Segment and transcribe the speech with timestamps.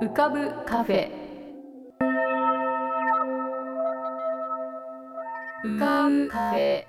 [0.00, 1.08] 浮かぶカフェ。
[5.64, 6.84] 浮かぶカフェ。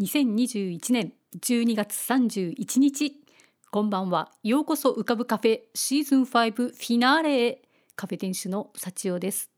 [0.00, 3.12] 2021年12月31日。
[3.70, 4.32] こんばんは。
[4.42, 7.62] ようこそ浮かぶカフェシーズン5フィナーレへ。
[7.94, 9.57] カフェ店主の幸代です。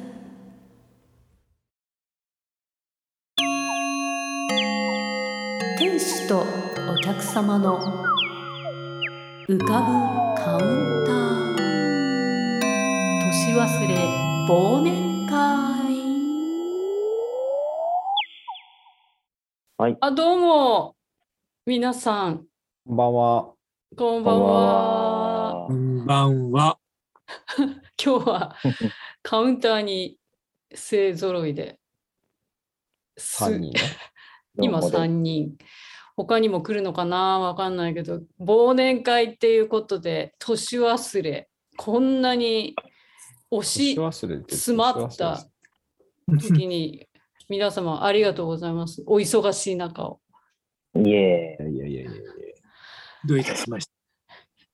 [5.81, 6.45] 店主と
[6.93, 7.79] お客様の
[9.49, 11.55] 浮かぶカウンター
[13.23, 13.95] 年忘れ
[14.47, 15.33] 忘年会
[19.79, 19.97] はい。
[19.99, 20.95] あどうも
[21.65, 22.45] 皆さん
[22.85, 23.53] こんばんは。
[23.97, 26.77] こんばんはこんばんは。
[27.97, 28.55] 今日は
[29.23, 30.19] カウンターに
[30.69, 31.79] 勢ぞろいで
[33.17, 34.10] す三人ね。
[34.59, 35.57] 今どうも3人
[36.17, 37.39] 他にも来るのかな？
[37.39, 42.75] わかんないけど忘年会っていうことで年忘れこんなに
[43.49, 43.95] 押し
[44.49, 45.45] 詰まった
[46.39, 47.07] 時に
[47.49, 50.19] 皆様ありがとうございます お忙しい中を
[50.95, 52.21] いえいやいやいやいやいや。
[53.27, 53.91] どういたしました。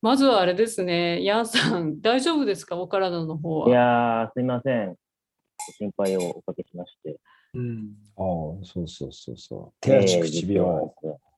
[0.02, 2.76] まずはあれですねヤンさん大丈夫ですか？
[2.78, 4.90] お体の方いはやー、すいません。
[4.90, 7.18] ご心配をおかけしまして。
[7.54, 7.96] うん。
[8.18, 8.24] ああ、
[8.64, 9.74] そうそうそうそう。
[9.82, 10.92] 手足口えー病。。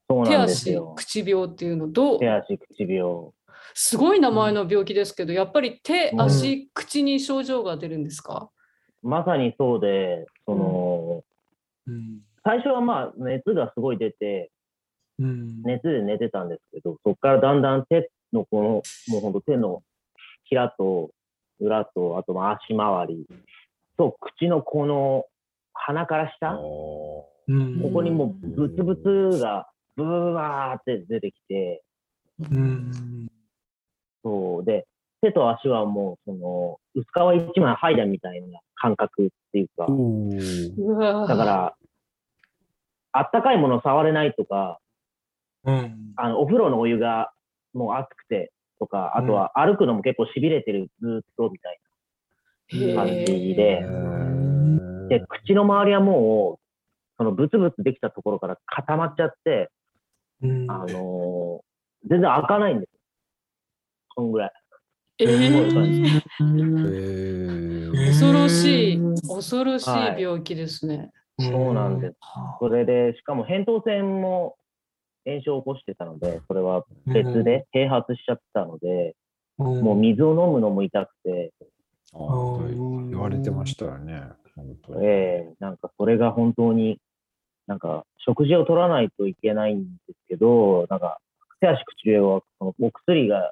[0.10, 0.94] そう手なんです足よ。
[0.95, 3.32] 口病っていうのどう手足口病。
[3.73, 8.50] すごい名前の病気ですけど、やっぱり手うん足口に症状が出るんですか？
[9.02, 11.23] まさにそうで、その、
[11.88, 12.22] うん。
[12.44, 14.52] 最初はまあ、熱がすごい出て、
[15.20, 15.62] うん。
[15.64, 18.70] 熱で寝てたんですけど、そこからだんだん手のこの、
[19.10, 19.83] もうほんと手の
[20.45, 21.12] ひらと
[21.60, 23.26] 裏と、あとまあ足回り
[23.98, 25.26] と、口のこの
[25.86, 27.94] 鼻から下、こうん。
[27.94, 31.84] こにもうブツブツがブワーって出てきて、
[32.52, 33.28] うん。
[34.23, 34.66] そう。
[34.66, 34.86] で、
[35.22, 37.08] 手と足はもう、その、薄
[37.45, 39.88] 皮一枚剥いだみたいな感覚っていうか、
[41.28, 41.76] だから、
[43.12, 44.80] あったかいもの触れないとか、
[45.66, 46.14] うん。
[46.16, 47.32] あの、お風呂のお湯が
[47.73, 51.80] もう熱くてとか、あとは歩くのも結構痺れてる、ずっとみたい
[52.70, 54.48] へな感じーで、へ
[55.09, 56.65] で、口の周りはもう、
[57.17, 59.70] そのブツブツできたところから固まっちゃって、
[60.42, 60.71] うん。
[60.71, 61.70] あのー
[62.08, 62.99] 全然開かないんですよ。
[64.15, 64.52] そんぐらい。
[65.20, 71.11] えーー恐ろしい、恐ろしいはい病気ですね。
[71.37, 72.15] そうなんです。
[72.59, 74.55] それで、しかも扁桃腺も
[75.26, 79.15] 炎症を起こしてたので、それは別で併発しちゃってたので、
[79.58, 79.81] うん。
[79.81, 81.52] もう水を飲むのも痛くて、
[82.14, 82.59] ああ
[83.09, 84.23] 言われてましたよね。
[84.59, 85.05] 本当に。
[85.05, 85.09] え
[85.52, 86.99] えなんかそれが本当に、
[87.67, 91.20] なんか食事を取らないといけないんですけど、なんか
[91.59, 93.52] 手足口病はそのお薬が、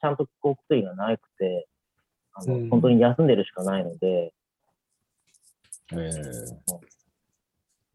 [0.00, 1.66] ちゃんと効くお薬がなくて、
[2.34, 4.34] あのうん本当に休んでるしかないので、
[5.92, 6.94] ええ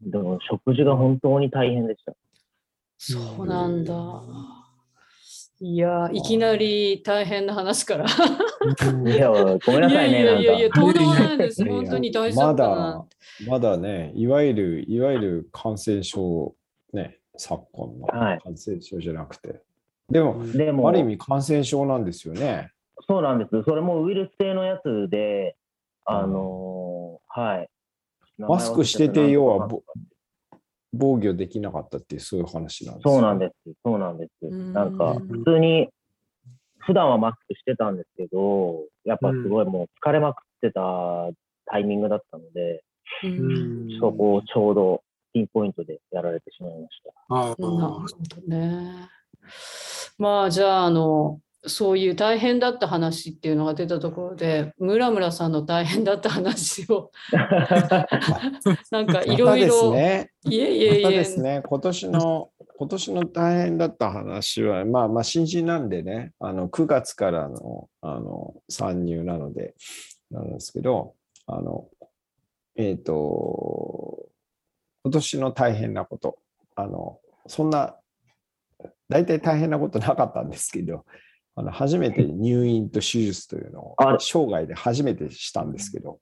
[0.02, 2.14] でも食事が本当に大変でした。
[2.96, 4.59] そうなんだ。
[5.62, 8.06] いやー、いきなり大変な話から。
[8.06, 10.80] いや、ごめんないさいね、やいやいやいや、なんか。
[10.80, 11.64] とんでもないです。
[11.64, 13.06] 本当に大丈ま夫かなだ、
[13.46, 16.54] まだね、いわゆる、いわゆる感染症、
[16.94, 19.60] ね、昨今のはい感染症じゃなくて。
[20.08, 22.70] でも、でも、ある意味感染症なんですよね。
[23.06, 23.62] そうなんです。
[23.64, 25.56] それもウイルス性のやつで、
[26.06, 27.68] あのーはい。
[28.38, 29.82] マスクしてて、要はぼ
[30.92, 33.72] 防御できなかったっていう、そういう話なんですよそうなんです。
[33.84, 34.30] そうなんです。
[34.42, 35.88] うんなんか、普通に、
[36.78, 40.80] 普段はマスクしてたんですけど、やっぱすごいもう疲れまくってた
[41.66, 42.82] タイミングだったので。
[44.00, 45.02] そこをちょうど
[45.32, 47.12] ピンポイントでやられてしまいました。
[47.28, 49.08] あなるほどね。
[50.18, 57.10] まあじゃああのそういう大変だった話っていうのが出たところで村村さんの大変だった話を。
[58.90, 60.30] なんかいろいろね。
[60.44, 61.10] いえいえいえ。
[61.10, 69.74] ですね、今年の、今年の大変だった話は、まあまあ新人なんでね、あの9月からのあの参入なので、
[70.30, 71.14] なんですけど、
[71.46, 71.88] あの、
[72.76, 74.28] えっ、と、
[75.04, 76.38] 今年の大変なこと、
[76.74, 77.96] あの、そんな、
[79.08, 81.04] 大体大変なことなかったんですけど、
[81.56, 86.20] あの初めて入院と手術というのを生涯で初めてしたんですけど、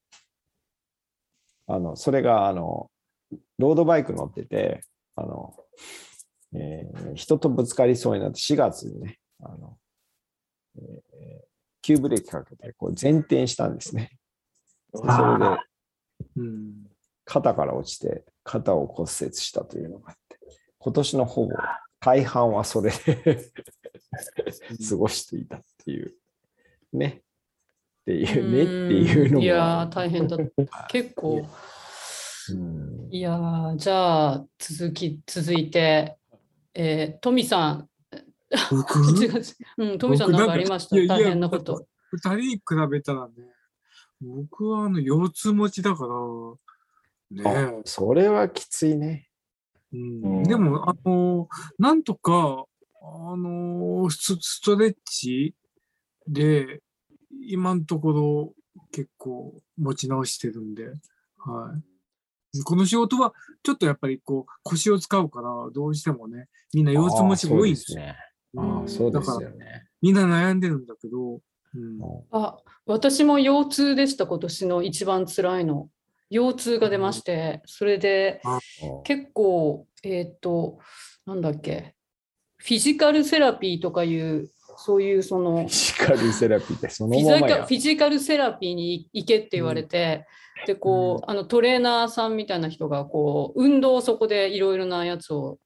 [1.66, 2.90] あの、それが、あの、
[3.58, 4.84] ロードバイク乗ってて、
[5.16, 5.54] あの、
[6.54, 9.76] えー人とぶつかりそうになって4月にね、あの、
[10.78, 11.48] えー
[11.80, 14.10] 急ブレーキかけてこう前転したんですね。
[14.94, 15.64] それであ
[16.36, 16.72] うん。
[17.24, 20.38] 肩から落ちて肩を骨折したというのがあって、
[20.78, 21.54] 今年のほぼ
[22.00, 23.50] 大半はそれで
[24.88, 26.14] 過ごしていたっていう、
[26.92, 27.22] ね。
[28.02, 28.66] っていうねっ
[29.06, 29.44] ていうのも。
[29.44, 30.40] いやー、大変だっ
[30.70, 30.86] た。
[30.90, 31.46] 結構。
[32.50, 36.16] うんいやー、じゃあ、続き、続いて、
[36.74, 37.88] えー、トミさん。
[38.70, 38.98] 僕？
[39.12, 40.96] 1月うん、トミさんなんかありました？
[41.14, 41.86] 大変なこと。
[42.12, 43.34] 二人に比べたらね、
[44.20, 46.14] 僕はあの腰痛持ちだから、
[47.30, 49.27] ねそれはきついね。
[49.92, 51.48] うんうんでも、あの、
[51.78, 52.66] なんとか、
[53.00, 55.54] あの、スストレッチ
[56.26, 56.80] で、
[57.42, 58.54] 今のところ
[58.90, 60.88] 結構持ち直してるんで、
[61.38, 61.74] は
[62.54, 62.62] い。
[62.64, 63.32] この仕事は、
[63.62, 68.02] ちょっとやっぱりこう、腰を使うから、どうしてもね、みんな腰痛持ちが多いんですよ。
[68.56, 69.88] ああそうですよね。
[70.00, 71.98] みんな悩んでるんだけど、うん、
[72.30, 75.90] あ、私も腰痛でした、今年の一番辛いの。
[76.30, 78.40] 腰痛が出まして、それで
[78.82, 80.78] うん結構、えーっと、
[81.26, 81.94] なんだっけ、
[82.58, 87.64] フィジカルセラピーとかいう、そういうそのフィ、ジカルセラピーってそのままや。
[87.64, 90.26] フィジカルセラピーに行けって言われて、
[90.66, 95.58] でこう、あのトレーナーさんみたいな人がこう運動をそこでいろいろなやつを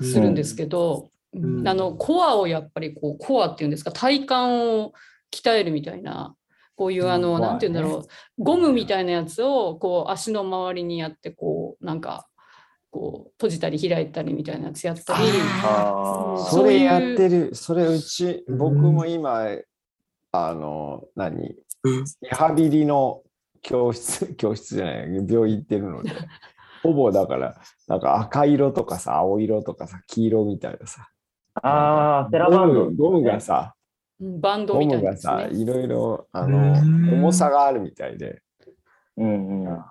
[0.00, 1.66] するんですけど、ん。
[1.66, 4.92] あのコアをやっぱりこうコアっていうんですか体幹を
[5.30, 6.34] 鍛えるみたいな
[6.78, 8.04] こういうあの、うんなんて言うんだろ
[8.38, 12.28] う、ゴムみたいなやつをこう足の周りにやってこうなんか
[12.92, 15.24] こう閉じたり開いたりみたいなやつやったり。
[16.48, 18.58] それやってる、それうち、うん。
[18.58, 19.48] 僕も今、
[20.30, 21.56] あの、何？
[21.82, 22.04] うん。
[22.22, 23.22] リハビリの
[23.60, 26.12] 教室、 教室じゃない、病院行ってるので、
[26.84, 31.08] ほぼだから、なんか赤色とかさ、青色とかさ、黄色みたいなさ、
[31.60, 32.84] あー、セラバンド。
[32.84, 33.77] ゴムゴムがさ、うん
[34.20, 35.56] バンドゴみたいなやつムがさ、ね。
[35.58, 38.42] いろいろ、あうの、ん重さがあるみたいで、
[39.16, 39.72] うんうん。
[39.72, 39.84] うん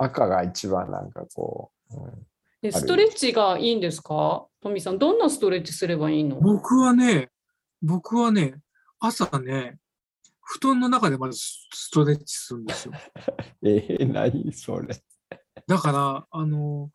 [0.00, 2.26] 赤が一番なんかこう、うん
[2.60, 4.46] でストレッチがいいんですか？
[4.60, 6.40] トミさん、どんなストレッチすればいいの？
[6.40, 7.30] 僕はね、
[7.82, 8.56] 僕はね、
[8.98, 9.78] 朝ね、
[10.42, 12.94] 布団の中でまずストレッチするんですよ。
[13.62, 14.88] えー、何それ？
[15.68, 16.90] だから、あの、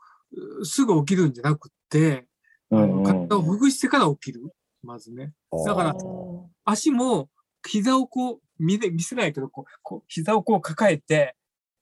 [0.63, 2.25] すぐ起きるんじゃなくて、
[2.69, 4.41] あの体をほぐしてから起きる。
[4.83, 5.33] まずね。
[5.65, 7.29] だからお足も
[7.65, 11.35] 膝をこう見れ見せないけどこうこう膝をこう抱えて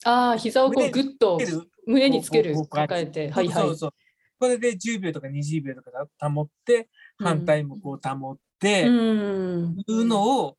[0.03, 3.30] ああ、膝をこう胸グッとつける胸につける抱えて。
[3.30, 3.75] はいはいそう。
[3.75, 3.94] そう
[4.39, 6.89] これで10秒とか20秒とか保って
[7.19, 9.75] 反対もこう保って、うん。
[9.77, 10.57] いうのを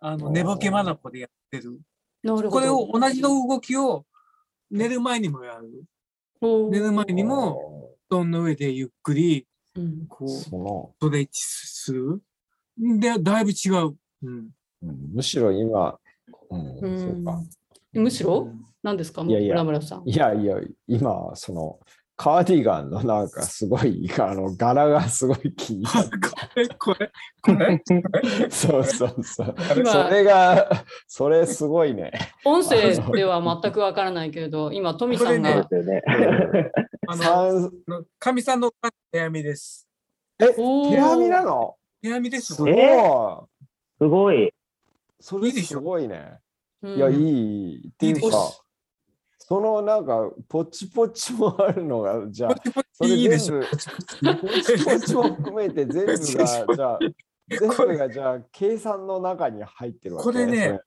[0.00, 1.80] あの寝ぼけまなこでやってる。
[2.22, 2.50] なるほど。
[2.50, 4.04] これを同じの動きを
[4.70, 5.84] 寝る前にもやる。
[6.70, 12.22] 寝る前にも布団の上でゆっくりうんこうスその、トレッチする？
[12.78, 13.96] で、だいぶ違う。
[14.22, 14.50] うん。
[14.82, 15.98] うんむしろ今、
[16.50, 17.32] うん、うそうか。
[17.32, 17.48] ん
[17.94, 18.48] むしろ？
[18.82, 19.22] 何ですか？
[19.22, 20.02] いやいや村村さん。
[20.08, 21.78] いやいや、今、その、
[22.14, 26.10] カーディガンのなんかすごい、あの、柄がすごい気になっこ
[26.54, 27.78] れ、これ、これ？
[27.80, 28.02] て。
[28.50, 29.54] そうそうそう。
[29.76, 32.12] 今それが、それすごいね。
[32.44, 35.64] 音声では全くわからないけれど、今、トミさんが。
[35.64, 36.02] ね。
[37.08, 38.70] あの、三かみさんの
[39.10, 39.88] 手編みです。
[40.38, 41.76] え、手編みなの？
[42.02, 42.72] 手編みですすごい。
[42.72, 42.98] え
[44.00, 44.52] すごい。
[45.18, 45.78] それいいでしょ？
[45.78, 46.38] すごいね。
[46.82, 47.88] うんいや、いい。
[47.88, 48.61] っていうかし、
[49.44, 53.60] そのなんか、ポチポチもあるのが、じゃあポ、チポそれチいいでしょ。
[54.22, 56.98] 全部ポチポチも含めて全部が、 じゃあ、
[57.48, 60.80] 全部がじゃあ、計算の中に入ってるわけこれね、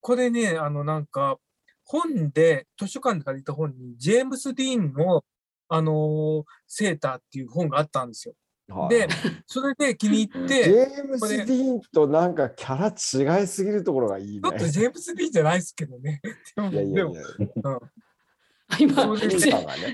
[0.00, 1.38] これね、あの、なんか、
[1.84, 5.22] 本で、図書館で借りた本に、ジェームス・ディーンの、
[5.68, 8.34] あのーセーターっていう本があったんですよ。
[8.68, 9.08] はいで、
[9.46, 14.58] それで気に入っジて、ェームス・ディーンとなんかキャラ違いすぎるところがいいねちょっ。
[14.58, 16.20] とジェームス・ディーンじゃないですけどね。
[16.56, 17.20] でも、いやいやいでもや、
[18.78, 19.16] 今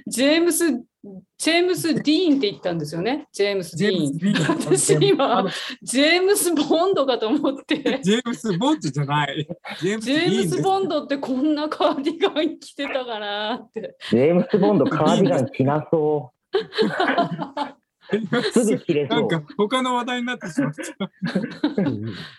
[0.07, 3.27] ジェームス、ジェームス・ディーンって言ったんですよね。
[3.33, 4.35] ジェームス・ディーン。
[4.35, 5.51] ーン私あ今の、
[5.83, 8.01] ジェームス・ボンドかと思って。
[8.03, 9.49] ジェームス・ボンドじゃない。
[9.81, 10.63] ジェームス・。
[10.63, 13.97] ボンドってこんなカーディガン着てたかなって。
[14.11, 16.57] ジェームス・ボンド、カーディガン着なそう。
[18.53, 19.21] すぐ着れそう。
[19.21, 21.11] なんか他の話題になってしまった。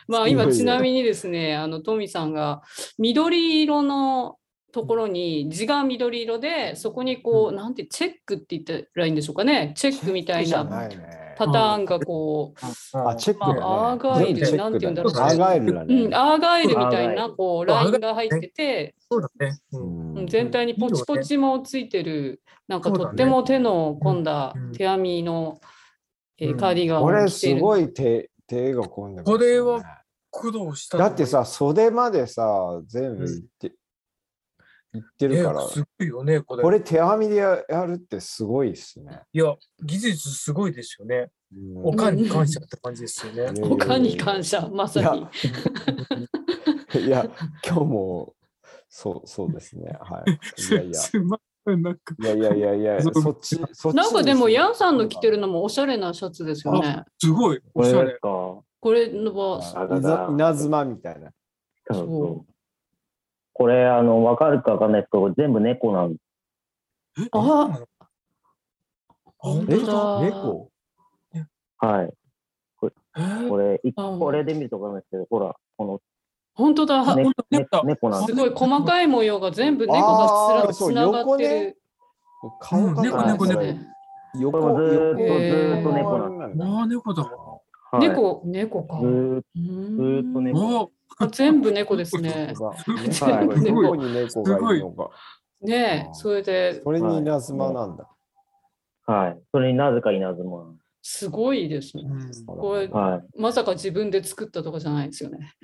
[0.08, 2.62] まあ今ちなみにですね、あのトミさんが
[2.98, 4.38] 緑色の
[4.72, 10.64] ところに字が緑色でそこにこう、うんなんてチェックって言ったらいいんでしょうかねチェックみたいな。
[11.46, 13.60] パターンがこう、あ、チェックだね。
[13.60, 15.14] まあアーガイル全部チェックなんて言うんだろう。
[15.14, 15.96] アーガイルだね。
[15.96, 19.60] うん、アーガイルみたいなこうラインが入ってて、そうだね。
[20.28, 24.72] 全体にポチポチもついてる、なんかとっても手の込んだうん。
[24.74, 25.60] 手編みの、
[26.38, 26.58] えーうん。
[26.58, 27.58] カーディガンこれを着ている。
[27.58, 29.40] すごい手手が込んでますよね。
[29.40, 29.82] これは
[30.30, 33.74] 苦労しただってさ、袖までさ、全部いって、
[34.94, 36.64] いってるからね、すごいよね、これ。
[36.64, 39.22] これ手編みでややるってすごいですね。
[39.32, 41.16] いや、技術すごいですよね。
[41.54, 43.42] うんおかんに感謝って感じですよね。
[43.42, 45.28] いやいや他に感謝、まさに。
[47.06, 47.26] いや、
[47.66, 48.36] 今日も、
[48.90, 49.98] そう、そうですね。
[50.00, 50.32] はい。
[50.32, 51.38] いやいや、 すま
[51.76, 52.16] ん、なんか。
[52.20, 55.32] いやいやいやいや、そっち、そっちなんかでも、ヤンさんの着てる。
[55.32, 57.04] るのもおしゃれなシャツですよね。
[57.18, 58.18] すごい、おしゃれ。
[58.20, 59.62] これのは、
[60.32, 61.32] 稲妻みたいな。
[61.92, 62.51] そう
[63.62, 67.80] これ、あの、わかるかわかんないですけど、全部猫なんえあ。
[67.80, 67.86] え
[69.38, 69.86] 本当だ。
[69.86, 70.22] だ。
[70.22, 70.72] 猫？
[71.78, 72.06] はい。
[72.08, 72.88] え？
[73.20, 74.18] ーこれ、いあ。
[74.20, 76.02] これで見るとわかんないですけど、ほら、この、
[76.56, 77.16] 本当だ。
[77.16, 77.24] ね
[77.84, 78.36] 猫なんです。
[78.36, 81.78] ごい細かい模様が全部猫がつながってる。
[82.62, 83.80] 顔が猫猫これ猫
[84.40, 87.24] 横これもずーっとずーっと猫なんだああ、猫だ。
[87.92, 89.00] はい、猫、猫か。
[89.02, 89.44] ず
[90.28, 90.92] っと猫。
[91.28, 92.54] 全部猫ですね。
[92.60, 92.76] は
[93.44, 95.10] い、全部どこに猫がいるのか。
[95.62, 98.10] ねえ、それでそれに稲妻なんだ。
[99.06, 99.40] はい。
[99.52, 100.74] それになぜか稲妻。
[101.04, 102.04] すごいですね。
[102.06, 105.56] うんこれはまさか自分で作ったとかじゃないですよね。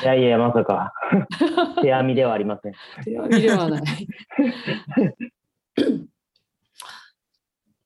[0.00, 0.02] い。
[0.02, 0.92] いやいや、まさか。
[1.82, 2.72] 手編みではありません。
[3.04, 3.82] 手編みではない。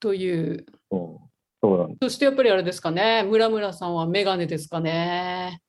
[0.01, 0.67] という。
[0.91, 1.25] そう
[1.61, 3.23] そうなんでそしてやっぱりあれですかね。
[3.23, 5.63] 村村さんはメガネですかね。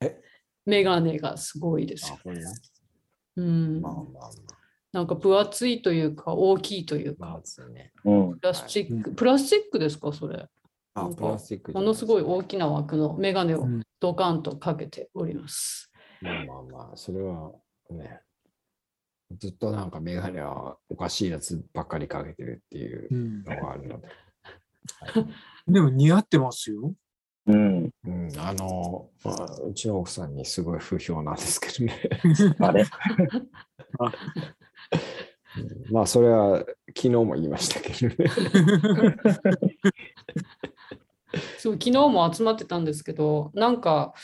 [0.00, 0.20] え
[0.66, 2.32] メガネがすごいですよ。
[2.32, 2.42] ね
[3.36, 3.92] うんまあ。
[3.92, 4.10] まあま
[4.92, 7.40] なんか分厚いというか大きいというか。
[8.04, 10.46] プラスチック、プラスチックですかそれ？
[10.94, 15.90] あ、プラスチックものすごい大きな枠のメガネをうんドカンとかけております。
[16.20, 17.50] まあまあまあ、それは
[17.90, 18.20] ね、
[19.36, 24.08] ずっとなんかメガネはおかしいやつばっかりかけてるっていううんのがあるので。
[25.66, 26.94] でも似合ってますよ。
[27.46, 27.90] うん。
[28.06, 32.10] うん、あの、まあ、うちの奥さんにすごい不評なんですけどね。
[32.60, 32.84] あれ？
[34.00, 34.12] うん
[35.90, 38.16] まあ、それは昨日も言いましたけどね。
[41.58, 44.14] そう昨日も集まってたんですけど、なんか、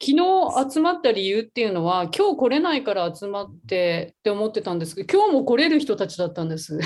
[0.00, 6.78] 昨日集まった理由っていうのは、今日来れないから集まってって思ってたんですけど、今日も来れる人たちだったんです。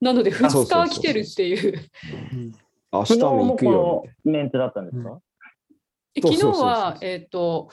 [0.00, 1.84] なので、2あそうそうそうそう日来てるっていう。
[2.92, 5.20] 明日昨日もも行くよこのメンツだったんですか、
[6.20, 7.70] 昨日は、えっ、と、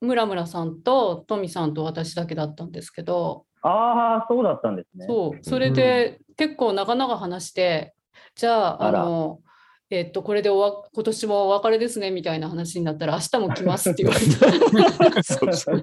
[0.00, 5.06] 村村さんとトミさんと私だけだったんですけど、ああ、そうだったんですね。
[5.06, 7.94] そう、それで結構長々話して、
[8.34, 9.40] じゃあ、あの、
[9.88, 15.22] えっと、これでおわ今年もお別れですねみたいな話になったら、明日も来ますって言われた。
[15.22, 15.82] そうそう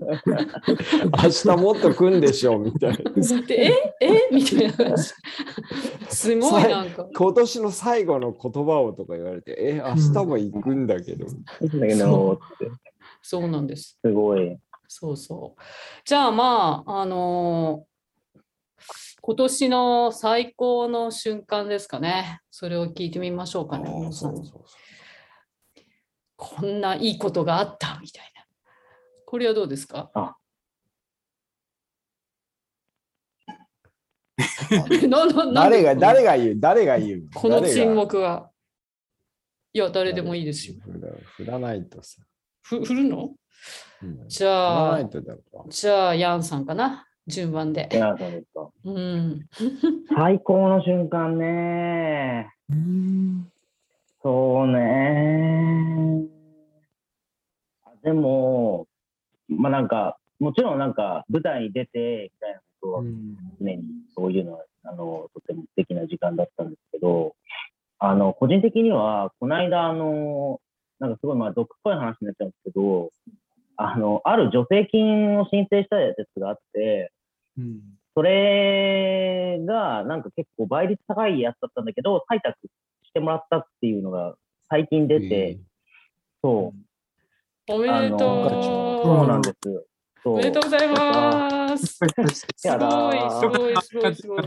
[1.24, 2.98] 明日もっと来んでしょみたいな。
[3.48, 5.14] でええみたいな話。
[6.10, 7.08] すごいなんか。
[7.16, 11.26] 今年の最後の言葉をとか言われて、え、明日も行くんだけど。
[11.26, 12.42] だけど、
[13.22, 14.00] そうなんです。
[14.04, 14.58] すごい。
[14.90, 15.62] そうそう。
[16.04, 17.93] じゃあまあ、あのー
[19.26, 22.42] 今年の最高の瞬間ですかね。
[22.52, 23.90] それを聞いてみましょうかね。
[26.36, 28.44] こんないいことがあったみたいな。
[29.26, 30.12] これはどうですか？
[30.14, 30.36] あ
[35.54, 36.60] 誰が、誰が言う？
[36.60, 37.30] 誰が言う？
[37.34, 38.52] この沈黙は。
[39.72, 40.76] いや、誰でもいいですよ。
[41.38, 42.22] 振らないとさ。
[42.62, 43.36] ふ振るの？
[44.02, 45.00] うんじゃあ
[45.70, 47.08] じゃあ、ヤンさんかな。
[47.28, 47.90] 順番で。
[47.92, 48.70] いや、そうですか。
[48.86, 49.48] うん。
[50.16, 52.50] 最高の瞬間ね。
[52.70, 53.48] うん
[54.24, 56.28] そうね。
[58.04, 58.88] でも、
[59.50, 63.04] まあなんか、もちろんなんか舞台に出てみたいなことは
[63.60, 63.84] 常に
[64.16, 67.36] そういうのは、あの、とても素敵な時間だったんですけど、
[68.00, 70.60] あの、個人的には、この間、あの、
[71.00, 73.12] なんかすごいまあ毒っぽい話になっちゃうんですけど、
[73.78, 77.12] あの、ある助成金を申請したやつがあって、
[77.58, 77.80] うん
[78.16, 82.56] それがなんか結構倍率高いやつだったんだけど、採択
[83.04, 84.36] してもらったっていうのが
[84.70, 85.58] 最近出て、
[86.44, 86.74] そ
[87.68, 89.84] う、おめでとそうなんですよ。
[90.26, 91.98] おめでとうございます。
[91.98, 94.42] すごい、ーすごい、すごい、すごい。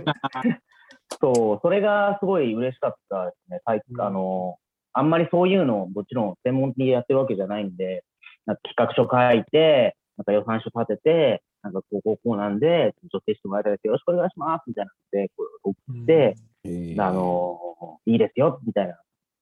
[1.20, 3.60] そう、それがすごい嬉しかったですね。
[3.64, 4.58] 体うんあの、
[4.92, 8.04] あんまりそういうのをもちろん専門的にやってるわけじゃないんで、
[8.46, 18.98] なんか企画書書いて、なんか予算書立てて、なんかこう、こう、こうなんで、女性してもらいたいですよろしくお願いしますみたいなので、こう送って、えーあの、いいですよ、みたいな、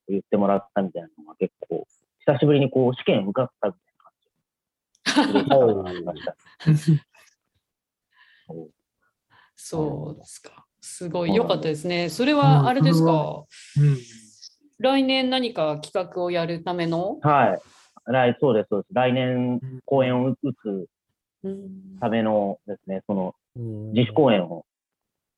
[0.08, 1.86] 言ってもらったみたいなのが結構、
[2.26, 5.34] 久しぶりにこう、試験受かったみたいな
[6.64, 7.00] 感じ。
[9.56, 10.66] そうですか。
[10.80, 12.08] すごい良かったですね。
[12.10, 13.44] それはあれですか？
[13.78, 13.96] うん。
[14.78, 17.60] 来年何か企画をやるための、はい。
[18.06, 18.94] 来、そうです、そうです。
[18.94, 20.88] 来年、公演を打つ
[21.44, 21.98] うん。
[22.00, 23.92] ためのですね、その、うん。
[23.92, 24.64] 自主公演を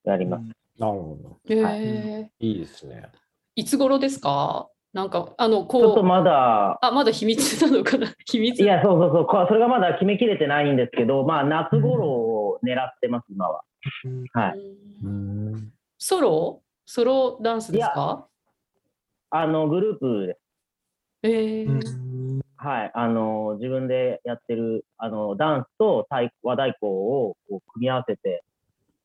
[0.03, 0.43] やります。
[0.79, 1.37] なるほど。
[1.49, 1.81] えはい。
[1.83, 3.09] ーいいですね。
[3.55, 4.69] いつ頃ですか？
[4.93, 8.07] なんか、あの、ちょっとこう、まだ、あ、まだ秘密なのかな？
[8.25, 8.61] 秘密。
[8.61, 13.63] いや、そうそうそう、こそれがまだ決めきれてないんですけど、まあ、夏頃を狙ってます、今は。
[14.33, 14.59] はい。
[15.97, 16.61] ソロ？
[16.85, 18.27] ソロダンスですか？
[19.29, 20.39] あの、グループで、
[21.23, 21.69] えー。
[21.69, 22.06] うん
[22.57, 28.43] はい、あの、自分でやってる、あの、ダンスと太鼓和太鼓をこう組み合わせて、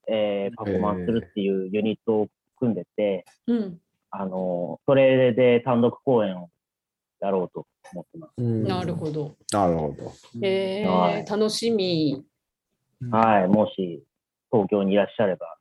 [0.09, 2.29] えーパフォーマンスするっていうユニットを
[2.59, 3.79] 組んでて、うん、
[4.11, 6.49] あの、それで単独公演を
[7.21, 8.33] やろうと思ってます。
[8.39, 9.37] うんなるほど。
[9.53, 10.13] なるほど。
[10.43, 12.25] えーはい楽しみ。
[13.11, 14.03] はい、もし
[14.51, 15.59] 東京にいらっしゃれば、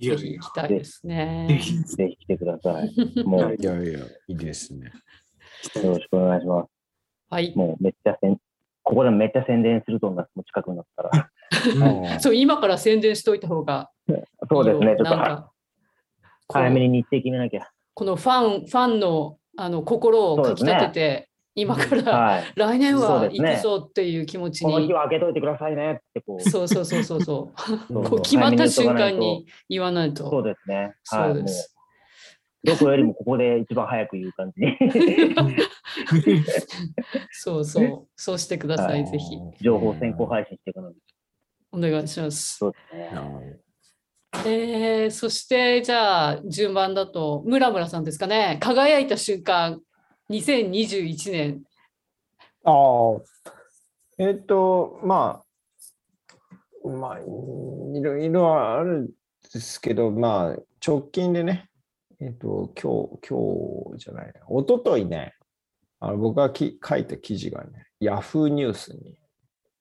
[0.00, 1.46] ぜひ行きたいですね。
[1.48, 2.92] ぜひぜひ来てください。
[3.24, 4.92] もう、いやいや、いいですね。
[5.82, 6.68] よろしくお願いします。
[7.30, 7.52] はい。
[7.56, 8.38] もうめっちゃせん、
[8.82, 10.30] ここでめっちゃ宣伝すると思います。
[10.34, 11.10] もう近くになったら。
[11.14, 14.24] うん そう、今から宣伝しといた方がいいよ。
[14.48, 15.50] そうですね、ちょっと
[16.52, 17.68] 早めに日程決めなきゃ。
[17.94, 22.44] このファン、ファンのあの心をかき立てて、今からはい。
[22.54, 24.92] 来年は行くぞっていう気持ちにこの日。
[24.92, 26.40] は開けといてくださいねってこう。
[26.48, 27.60] そうそうそうそうそう。
[27.92, 30.28] そうこう決まった瞬間に言わないと。
[30.30, 30.94] そうですね。
[31.02, 31.76] そうです。
[32.62, 34.76] どこよりもここで一番早く言う感じに。
[37.32, 38.08] そうそう。
[38.16, 39.38] そうしてください、はぜひ。
[39.60, 40.96] 情報先行配信していくのに。
[41.72, 42.58] お願いします。
[42.58, 43.60] そうですね。
[44.46, 49.80] えー、そしてじゃあ順番だと村村さんですかね輝いた瞬間
[50.30, 51.62] 2021年
[52.64, 53.20] ああ、
[54.18, 55.42] えっ、と、ま
[56.84, 57.22] あ、まあ、い
[58.02, 59.06] ろいろあるん
[59.52, 61.69] ですけど、まあ、直近でね、
[62.22, 65.32] えっ、と、今日、今日じゃないな、一昨日ね、
[66.00, 69.16] あの僕がき書いた記事がね、ヤフーニュースに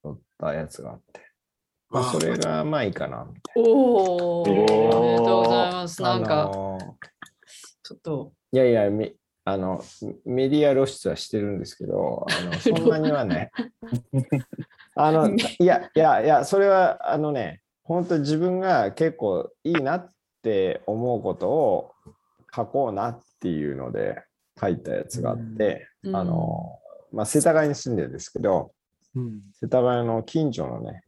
[0.03, 1.19] 載ったやつがあって、
[1.89, 4.51] まあ、それがまあいいかな、みたいおおー。
[4.51, 4.95] おー。
[4.95, 6.01] おめでとうございます。
[6.01, 6.09] な。
[6.17, 6.77] なんかあの
[7.83, 8.31] ちょっと。
[8.53, 9.83] いやいや、めあの
[10.23, 13.51] メディア露出はしてるんですけど、あのそんなにはね。
[14.95, 21.91] あのいやいやいや、それはあのね、本当自分が結構いいなって思うことを
[22.55, 24.23] 書こうなっていうので
[24.59, 26.79] 書いたやつがあって、うんあの、
[27.11, 28.71] まあ、世田谷に住んでるんですけど、
[29.15, 31.03] うん世田谷の近所のね、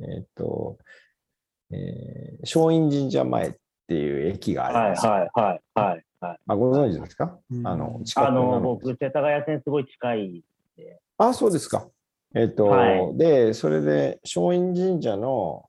[0.00, 0.78] えっ、と、
[1.70, 3.52] えー松陰神社前っ
[3.86, 5.12] ていう駅があはいるんですよ。
[5.12, 6.38] はいはいはいはい。
[6.46, 10.44] あご存知ですか、うんあの、近くあの、僕、世田谷線すごい近い。
[11.18, 11.88] あ、そうですか。
[12.34, 15.66] えっ、と、はいで、それで、松陰神社の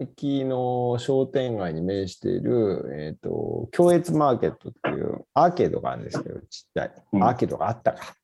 [0.00, 7.24] 駅の商店街に面している、えっ、と、共越マーケットっていうアーケードがあるんですけど、ちっちゃい、うん。
[7.24, 8.14] アーケードがあったか。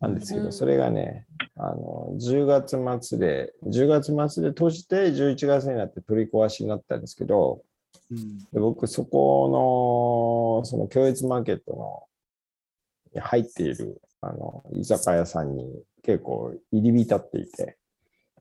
[0.00, 0.52] なんですけど、うん。
[0.52, 7.62] それがね、あの、10月末で、10月末で閉じて、11月になって取り壊しになったんですけど、
[8.10, 8.38] うん。
[8.38, 12.02] で僕、そこの、その共越マーケットの、
[13.14, 15.66] に入っている、あの、居酒屋さんに
[16.02, 17.76] 結構入り浸っていて、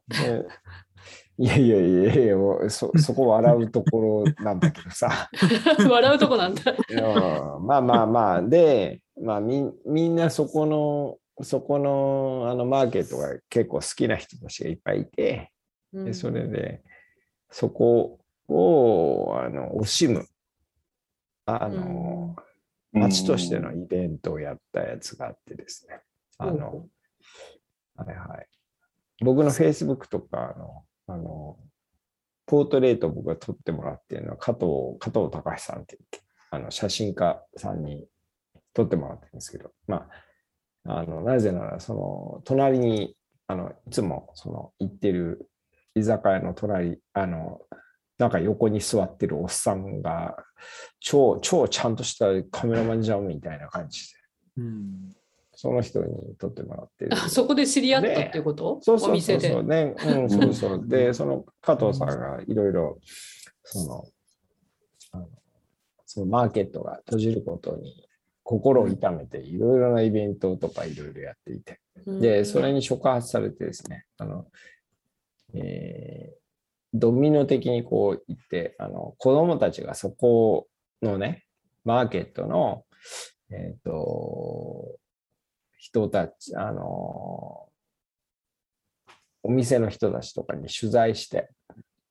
[0.08, 0.46] で
[1.42, 5.28] いやいやいやいや、もうそ、 そこ笑うところなんだけどさ、
[5.90, 6.72] 笑うとこなんだ。
[6.72, 15.52] うんまあまあまあ、で、まあみんみんなそこの、そこのあのマーケットが結構好きな人たちがいっぱいいて、
[15.92, 16.84] でそれで、
[17.50, 20.28] そこをあの惜しむ、
[21.46, 22.36] あの、
[22.92, 26.02] 町としてのイベントをやったやつがあってですね。
[26.38, 26.86] あの、
[27.96, 28.48] はいはい。
[29.24, 31.58] 僕の Facebook とかの、あの、
[32.46, 34.66] ポートレートを僕が撮ってもらってるのは加藤、
[35.00, 36.22] 加藤隆さんって言って、
[36.52, 38.06] あの、写真家さんに
[38.74, 40.08] 撮ってもらってるんですけど、ま
[40.86, 43.16] あ、あの、なぜなら、その、隣に、
[43.48, 45.50] あの、いつも、その、行ってる
[45.96, 47.62] 居酒屋の隣、あの、
[48.18, 50.38] なんか横に座ってるおっさんが、
[51.00, 54.02] 超、超ちゃんとしたカメラマンじゃんみたいな感じ
[54.58, 54.62] で、
[55.62, 57.14] その人に撮ってもらってる。
[57.14, 58.80] あそこで知り合ったっていうこと？
[58.82, 59.64] そうそうお店でそうそう。
[59.70, 60.88] ね、うん、 そうそう。
[60.88, 62.98] で、その加藤さんがいろいろ、
[63.64, 64.04] その、
[65.12, 65.30] あの
[66.08, 68.08] そのマーケットが閉じることに
[68.42, 71.80] 心を痛めて、いろいろなイベントとかいろいろやっていて。
[72.08, 74.48] で、それに触発されてですね、あの、
[75.54, 76.34] え
[76.92, 80.68] ドミノ的にこう行って、あの子供たちがそこ
[81.04, 81.46] のね、
[81.86, 82.84] マーケットの、
[83.52, 84.98] えっ、と、
[85.82, 87.68] 人たち、あの、
[89.42, 91.50] お店の人たちとかに取材して、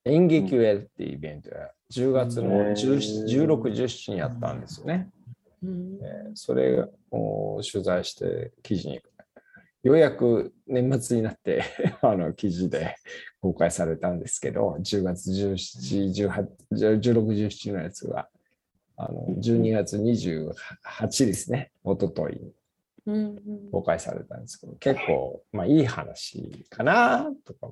[0.03, 5.09] 演劇をやるっていうイベントが10月のうん17 16、17にやったんですよね。
[5.63, 5.99] うん。
[6.03, 9.01] えーそれを取材して記事に、
[9.83, 11.63] ようやく年末になって
[12.03, 12.97] あの記事で
[13.39, 17.11] 公開されたんですけど、10月17、18 16、
[17.47, 18.27] 17のやつが、
[18.97, 22.41] あの12月28ですね、一昨日に。
[22.41, 22.60] うんうん
[23.71, 27.69] 公開されたんですけど、結構、まあいい話かなとか。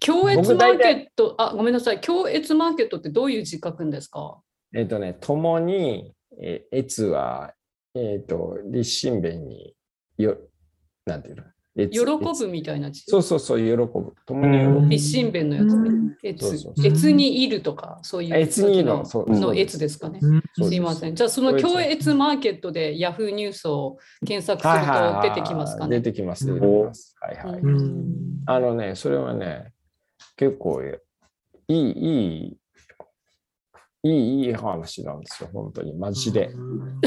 [0.00, 2.00] 共越マーケット、あ、ごめんなさい。
[2.00, 4.40] 共越マーケットってどういう字書くんですか？
[4.74, 7.54] えっ、とね、共に、えー、越は、
[7.94, 9.74] えっ、と、立身弁に
[10.16, 10.38] よ、
[11.06, 11.42] なんていうの？
[11.42, 13.02] 越喜ぶみたいな字。
[13.06, 14.14] そうそうそう、喜ぶ。
[14.26, 14.88] 共に喜ぶ。
[14.88, 16.16] 立身弁のやつね。
[16.84, 20.20] 越にいるとか、そういう越にいるのの越ですかね。
[20.60, 21.14] すいません。
[21.14, 26.02] じゃあ、その共越マーケットでヤフーニュースを検索すると出てきますか出ね。
[26.02, 27.16] てきます、うん出てきます。
[27.20, 27.62] はいはい。
[28.46, 29.72] あのね、それはね、
[30.36, 30.94] 結構い
[31.68, 32.56] い、いい、
[34.02, 36.46] いい、いい話なんですよ、本当に、マジで。
[36.48, 37.00] うん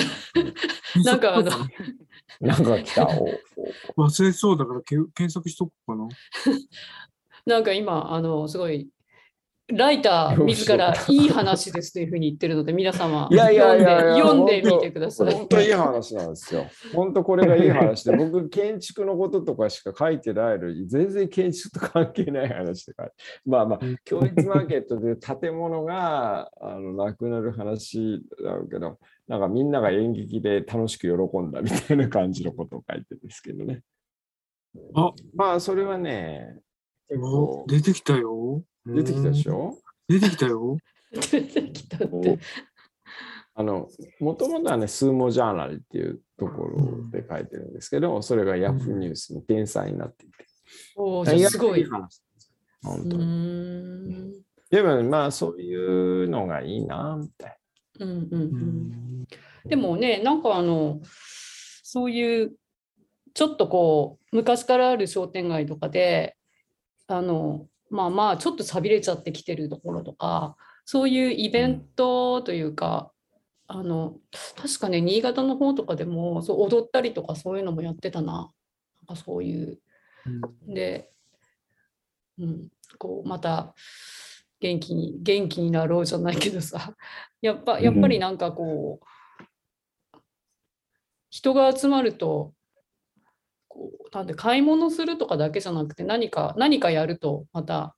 [1.03, 1.49] なんかあの
[2.39, 3.07] なんか来た。
[3.97, 6.07] 忘れそうだからけ検索しとこうかな。
[7.45, 8.89] なんか今、あの、すごい、
[9.75, 15.33] ライター自らいい話ですというふうに言ってるので、皆様、いやいや読んで読んでみてください。
[15.33, 16.65] 本当いい話なんですよ。
[16.93, 23.09] 本当これがいい話で、僕、建築のこととかしか書いてないのに、全然建築と関係ない話とか。
[23.45, 33.81] まあまあうん、教育マーケットで建物があのなくなる話だけど、なんかみんなが演劇で楽しく喜んだみたいな感じのことを書いてるんですけどね。
[34.95, 36.57] あまあ、それはね、
[37.67, 38.63] 出てきたよ。
[38.85, 39.55] 出てきたでしょ？
[39.57, 40.77] ょ出てきたよ。
[41.11, 42.39] 出てきたって。
[43.55, 43.87] あの、
[44.19, 50.45] もともとはね、スーモジャーナルっていうところで書いてるんですけど、それがヤフーニュースに転載になっていて。
[50.95, 51.85] おーじゃあすごい。
[51.85, 52.07] 本
[53.09, 53.25] 当ーに。
[53.25, 54.33] ん
[54.71, 57.57] でも、まあ、そういうのがいいな、みたい
[57.99, 58.41] うんうんううん
[59.21, 59.27] ん
[59.67, 60.99] でもね、なんかあの、
[61.83, 62.55] そういう、
[63.35, 66.35] ちょっとこう、昔からある商店街とかで、
[67.07, 73.11] あの、まあまあ、ちょっと寂れちゃってきてるところとか、そういうイベントというか、
[73.67, 74.15] あの、
[74.55, 78.51] 確かね、新潟の方とかでも、そう踊ったりとかそういうのもやってたな。
[79.07, 79.79] なんかそういう。
[80.67, 81.11] で、
[82.39, 83.75] うん、こうまた
[84.59, 86.95] 元気に元気になろうじゃないけどさ
[87.41, 90.17] やっぱやっぱりなんかこう
[91.29, 92.53] 人が集まると
[93.73, 97.95] こうなんで買い物するとかだけじゃなくて何か何かやるとまた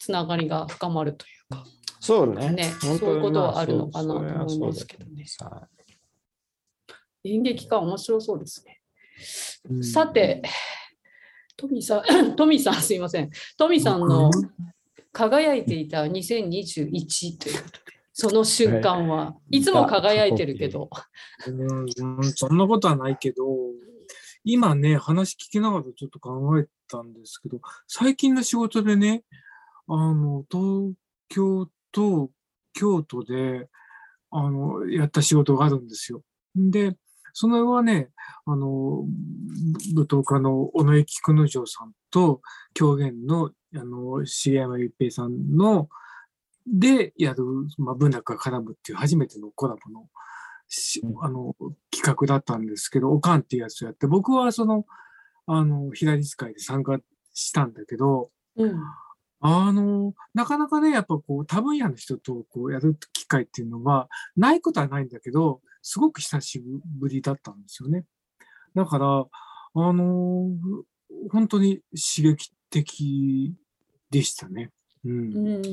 [0.00, 1.64] つながりが深まるというかな。
[2.00, 2.50] そうね。
[2.50, 5.68] ねそういうことはまあるのかなと思いますけどねさ
[7.24, 8.80] 演劇か面白そうですね。
[9.70, 10.42] うんさて、
[11.56, 12.02] トミさん、
[12.36, 13.30] トミさんすいません。
[13.56, 14.30] トミさんの
[15.12, 20.90] 輝いていた2021ということで、その瞬間はいつも輝いてるけど、
[21.46, 23.44] うんうんそんなことはないけど、
[24.48, 29.24] 今ね、話聞きながらちょっと考えたんですけど、最近の仕事でね、
[29.88, 30.94] あの、東
[31.28, 32.30] 京と
[32.72, 33.68] 京都で、
[34.30, 36.22] あの、やった仕事があるんですよ。
[36.54, 36.96] で、
[37.32, 38.10] それはね、
[38.44, 39.02] あの、
[39.96, 42.40] 舞踏家の尾上菊之丞さんと
[42.72, 45.88] 狂言の、あの、重山一平さんの、
[46.68, 47.44] でやる、
[47.78, 50.06] まあ、文楽が絡むっていう初めてのコラボの
[51.22, 51.54] あの
[51.90, 54.84] 企画だったんですけど、おかんっていうやつをやって、僕はその、
[55.46, 56.98] あの、左使いで参加
[57.32, 58.74] したんだけど、うん、
[59.40, 66.62] あの、なかなかね、やっぱこう、多分野の人とこうやる機会っていうのは、ないことはないんだけど、すごく久し
[66.98, 68.04] ぶりだったんですよね。
[68.74, 70.50] だから、あの、
[71.30, 73.54] 本当に刺激的
[74.10, 74.70] でしたね。
[75.04, 75.64] うんうん、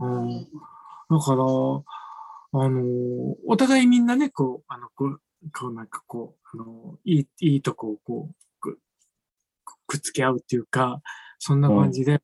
[0.00, 0.48] うん
[1.10, 1.44] だから、
[2.52, 2.82] あの、
[3.46, 5.20] お互いみんなね、こう、あの、こう、
[5.52, 8.78] こうなんかこう、あの、いい、いいとこをこう、く
[9.86, 11.00] くっつけ合うっていうか、
[11.38, 12.20] そんな感じで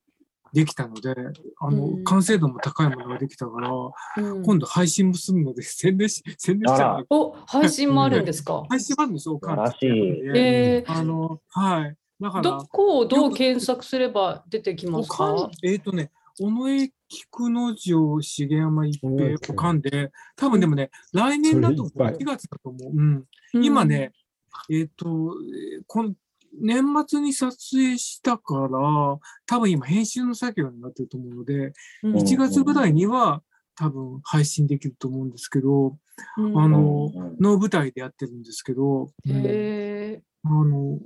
[0.53, 1.13] できたので、
[1.59, 7.05] あの、うん完成度も高いものができたから、うん今度配信もするので、 宣伝し、宣伝しちゃあう。
[7.09, 8.63] お、配信もあるんですか？
[8.69, 11.95] 配信もあるんですよ、おかん素晴らしいえあの、はい。
[12.19, 15.49] だから、どこをどう検索すれば出てきますおか。
[15.63, 16.11] えっ、とね、
[16.41, 22.17] 尾上菊之丞、重山一うん平、おかんで、多分でもね、来年だとそれいっぱい。
[22.17, 22.91] 1月だと思う。
[22.95, 23.25] うん、
[23.63, 24.11] 今ね、
[24.69, 25.31] えっ、ー
[25.87, 26.15] こん
[26.61, 28.79] 年末に撮影したから、
[29.45, 32.15] 多分今編集の作業になってると思うので、うん。
[32.15, 33.41] 1月ぐらいには
[33.75, 35.97] 多分配信できると思うんですけど、
[36.37, 36.57] うん。
[36.57, 40.99] あのの舞台でやってるんですけど、へあの、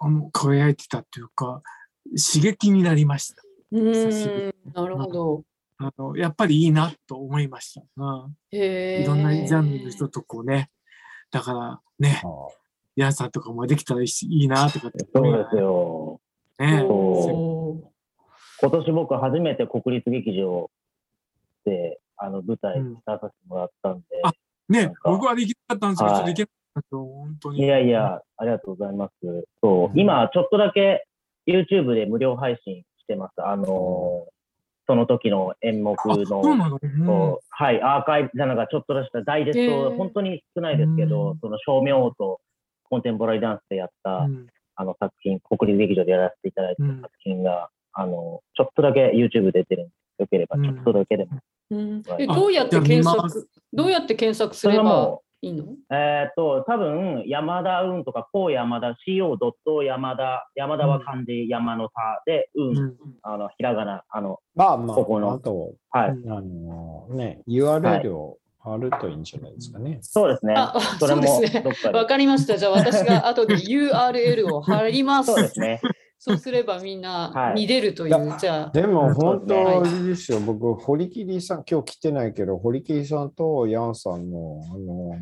[0.00, 1.62] あの輝いてたっていうか、
[2.10, 3.42] 刺激になりました。
[3.78, 4.88] ーう久しぶりんな。
[4.88, 5.42] るほど。
[5.78, 7.82] あの、やっぱりいいなと思いました。
[7.96, 10.70] うんいろんなジャンルの人とこうね、
[11.30, 12.28] だからね、あ
[12.96, 15.06] ヤンさんとかもできたらいいしいいなとかって。
[15.12, 16.20] そうですよ。
[16.58, 16.84] ね。
[18.60, 20.70] 今年僕初めて国立劇場
[21.64, 22.94] で、あの舞台うん。
[22.94, 24.32] 出させてもらったんで、あ
[24.68, 24.84] ね。
[24.84, 25.10] なん、か。
[25.10, 27.58] 僕はできなかったんですけど、はいちょっとできなかったんですよ、本当に。
[27.58, 29.12] いやいや、ありがとうございます。
[29.60, 29.98] そう、うん。
[29.98, 31.06] 今ちょっとだけ
[31.48, 33.32] YouTube で無料配信してます。
[33.38, 34.34] あのー
[34.86, 37.06] その時の演目あ、の、そうなの、うん。
[37.06, 37.46] こう。
[37.48, 39.96] はい、アーカイブじゃなんかちょっとしたダイジェスへト、ー。
[39.96, 41.38] 本当に少ないですけど、うん。
[41.38, 42.40] その照明と
[42.82, 44.46] コンテンポラリーダンスでやった、うん。
[44.76, 47.00] あの作品、国立劇場でやらせていただいたうん。
[47.00, 51.40] 作品が、あの、ちょっとだけ YouTube 出てるんで、よければ、うんちょっとだけでも。
[52.18, 55.64] えどうやって検索どうやって検索すそれればはもいいの？
[55.64, 59.36] う、えーっと、多分山田運とか、こう山田、CO.
[59.84, 66.10] 山田、山田は漢字山の田で、運、うんあの、ひらがな、あの、まあまここのあ、あと、はい。
[66.10, 69.98] うんあのね、URL を貼るといいんじゃないですかね。
[70.00, 70.72] そうですねあ。
[70.74, 72.56] あそれもそうですねかりました。
[72.56, 75.32] じゃあ私が後で URL を貼ります。
[75.32, 75.80] そうですね。
[76.18, 77.54] そうすればみんなはい。
[77.54, 78.70] 見れるという、いやじゃあ。
[78.70, 85.18] でも本当あれですよ、僕、堀切さん、今日来てないけど、堀切さんとヤンさんの、あの、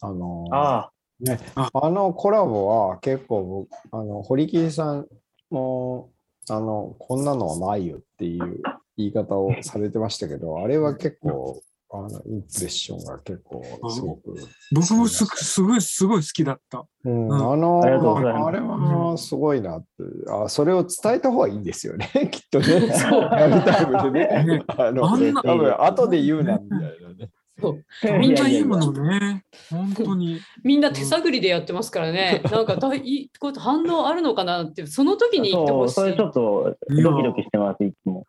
[0.00, 5.06] あの、あね、ああのコラボは結構僕、あの、堀切さん
[5.50, 6.10] も、
[6.50, 8.62] あの、こんなのはないよっていう
[8.96, 11.62] 言い方をされてましたけど、あれは結構、
[11.96, 14.34] あの、インプレッションが結構すごく。
[14.72, 16.84] 僕もすすごい、すごい好きだった。
[17.04, 19.86] うん、うんあのあれはすごいなって、
[20.28, 22.66] あ、それを伝えた方がいいんですよね、きっとね。
[22.66, 24.62] そうやりたいでねね。
[24.76, 27.30] あの、あんな多分後で言うなみたいなね。
[27.60, 28.18] そうあ。
[28.18, 29.44] みんないいややものね。
[29.70, 30.40] 本当に。
[30.64, 32.42] みんな手探りでやってますからね。
[32.50, 35.94] なんか大いこう反応あるのかなって、その時に言ってほしい。
[35.94, 38.26] それちょっとドキドキしてます、いつも。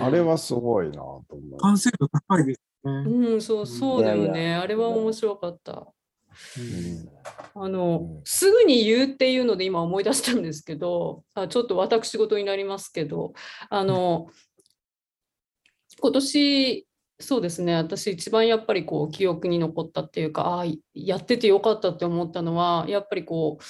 [0.00, 1.58] あれはすごいなと思う。
[1.58, 2.92] 完成度高いですね。
[2.92, 4.40] うん、そう、そうだよね。
[4.40, 5.72] いやいやあれは面白かった。
[5.72, 7.08] うん
[7.54, 13.32] あの、うんすぐに言うっていうので今思い出したんですけど、あちょっと私事になりますけど、
[13.70, 14.28] あの、
[16.00, 16.86] 今年、
[17.20, 20.64] そうですね、私一番やっぱりこう記憶に残ったっていうか、ああ、
[20.94, 23.64] やっててよかったって思ったのは、やっぱりこう、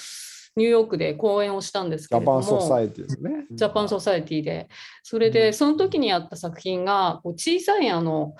[0.55, 3.45] ニューヨークで講演をしたんですけジャれども、パンソサエティですね。
[3.51, 4.69] ジャパンソサエティで。
[5.03, 8.35] それで、その時にやった作品が、こう小さいあの、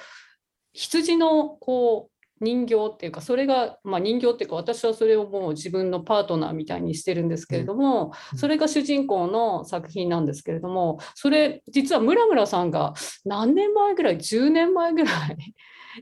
[0.73, 12.93] 羊のこう、人形っていうか、それが、まあ人形っていうか、私はそれをもう自分のパートナーみたいにしてるんですけれども、うんそれが主人公の作品なんですけれども、それ、実は村村さんが
[13.25, 15.37] 何年前ぐらい、10年前ぐらい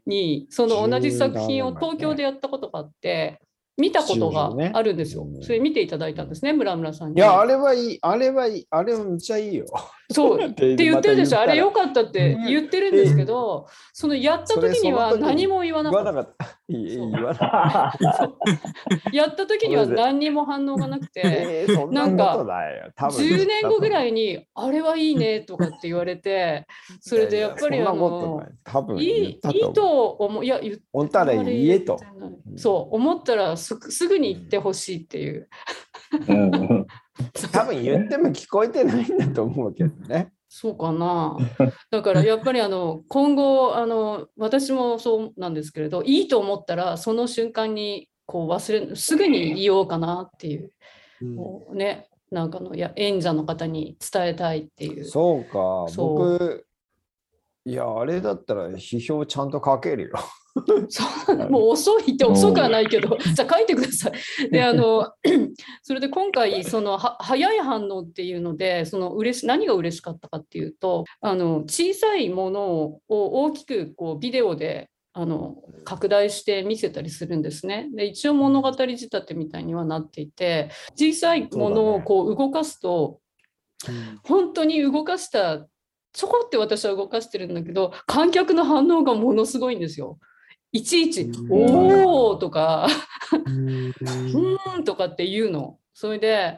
[0.05, 3.39] に、その同じ作品を17年前ね東京でやったことがあって、
[3.77, 5.37] 見たことがあるんですよ10。
[5.39, 7.17] ねそれ見ていただいたんですね、村村さんに。
[7.17, 9.65] いや、あれはいい、あれはいい、あれはめっちゃいいよ。
[10.11, 10.39] そう。
[10.45, 16.03] って言ってるでしょ、あれ良よかったって言ってるんですけど、そのやった時には何も言わなかっ
[16.35, 16.59] た。
[19.13, 21.07] やった時には何にも反応がなく。
[21.13, 22.91] て、なことないよ。
[22.95, 23.17] 多分。
[23.17, 26.65] 10年後ぐらいに、あれはいいねとかって言われて、
[26.99, 28.47] それでやっぱりあのな
[29.01, 30.77] い、いいいいと思う、いや、言っ
[31.09, 31.99] たら言えと。
[32.55, 35.47] そう、思ったらすすぐに言ってほしいっていう。
[36.27, 36.87] うん
[37.51, 40.31] 多分言っても聞こえてないんだと思うけどね。
[40.49, 41.37] そうかな。
[41.89, 50.71] だからやっぱりあの今後あの私もそうなんですけれど、いいと思ったらその瞬間にこう忘れすぐに言おうかなっていう、
[51.21, 55.05] うね、なんかのいや演者の方に伝えたいっていう。
[55.05, 56.67] そうか、そう僕、
[57.65, 60.13] いや、あれだったら批評ちゃんと書けるよ。
[60.89, 64.13] そうもう遅いって遅くはないけど、 じゃあ書いてください。
[64.51, 65.11] で、あの、
[65.81, 77.89] それで今回、そのは早い反応っていうので、その嬉し何が嬉しかったかっていうと、あの小さいものを大きくこうビデオであの拡大して見せたりするんですね。
[77.91, 83.19] で、一応物語仕立てみたいにはなっていて、小さいものをこう動かすと、
[84.23, 85.65] 本当に動かした
[86.13, 90.19] ちょこって私は動かしてるんだけど観客の反応がものすごいんですよ。
[90.73, 92.87] いちいち「うんおー」とか
[93.31, 95.77] うん「うーん」とかって言うの。
[95.95, 96.57] それで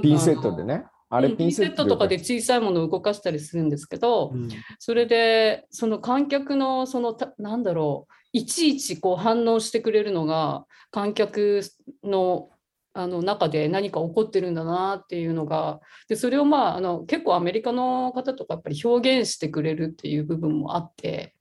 [0.00, 0.84] ピンセットでね。
[1.10, 11.62] あれうんピンセットとかで小さいものを動かしたりするんですけど、うんそれでその観客のそのたなんだろういちいちこう反応してくれるのが観客
[12.04, 12.50] の
[12.92, 21.34] あの中で何か起こってるんだなっていうのがでそれをまああの結構アメリカの方とかやっぱり表現してくれるっていう部分もあって、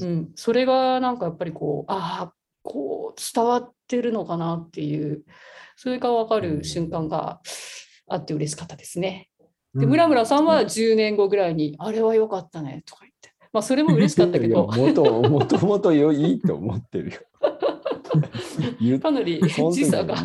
[0.00, 5.24] うん、それがなんかやっぱりこうああこう伝わってるのかなっていう
[5.76, 7.40] それが分かる瞬間が
[8.08, 9.28] あって嬉しかったですね。
[9.74, 13.30] で村村さんは10年後ぐらいに「あれは良かったね」とか言って。
[13.52, 14.66] まあそれも嬉しかったけど。
[14.66, 17.20] もともともとよいいと思ってるよ。
[19.00, 20.16] かなり時時差が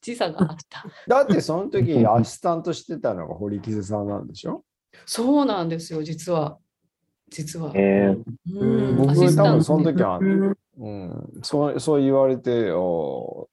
[0.00, 0.84] 時差があった。
[1.06, 4.64] だってその時アシスタントしてたのが堀木さんなんでしょ？
[5.06, 6.58] そうなんですよ実は
[7.30, 7.72] 実は。
[7.74, 8.22] えー
[8.58, 8.98] うん
[9.36, 13.48] 多分その時は、うんうん、そうそう言われてお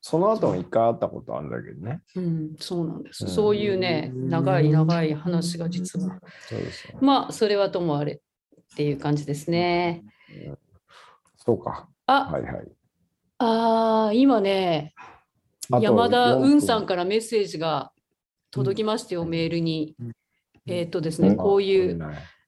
[0.00, 2.02] その後も一回会ったことあるんだけどね。
[2.16, 3.24] うん、そうなんです。
[3.24, 6.98] うんそういうね長い長い話が実はそうですよ。
[7.00, 10.02] まあそれはともあれっていう感じですね。
[11.36, 11.88] そうか。
[12.06, 12.68] あ、はいはい。
[13.38, 14.94] あー今ね
[15.70, 17.92] 山田4分雲さんからメッセージが
[18.50, 20.12] 届きましたよ、うんメールにうん。
[20.66, 21.98] えっ、とですね、うんこういう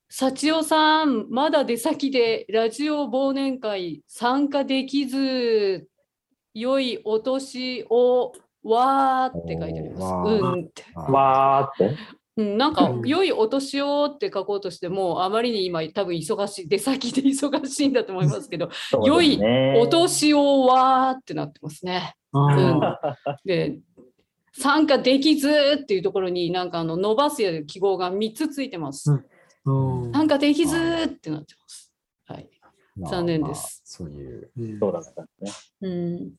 [0.09, 5.89] 幸代さん、まだ出先でラジオ忘年会参加できず、
[6.55, 10.43] 良いお年をわーって書いてあります。
[10.43, 10.85] うんって。
[10.95, 11.97] あわーって？
[12.37, 18.71] うん、なんかう、ん良いお年をって書こうとしても、あまりに今、多分忙しい、出先で忙しいんだと思いますけど、
[19.05, 19.41] 良い
[19.77, 22.15] おお年をわーってなってますね。
[22.33, 22.99] あ
[23.45, 23.79] で、
[24.53, 25.49] 参加できず
[25.83, 29.11] っていうところに、なんかあの伸ばす記号が3つついてます。
[29.11, 29.25] うん
[29.67, 31.93] うん参加できずってなってます。
[32.27, 32.49] はい。
[32.97, 34.51] まあ残念ですまあそういう。
[34.57, 35.89] うんそうだったんですね。
[35.89, 36.33] うん。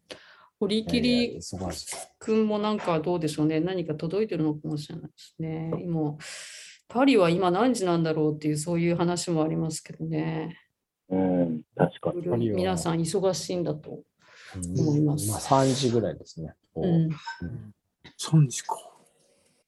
[0.59, 1.95] 堀切忙しい。
[2.17, 3.59] くんもなんかどうでしょうね。
[3.59, 5.71] 何か届いてるのかもしれないですね。
[5.81, 6.15] 今、
[6.87, 10.57] パリは今何時なんだろうっていうそういう話もありますけどね。
[11.09, 12.49] うん、確かに。
[12.49, 14.03] 皆さん忙しいんだと
[14.55, 16.53] 思いますまあ3時ぐらいですね。
[16.73, 17.09] こううん。
[18.17, 18.75] 3時か。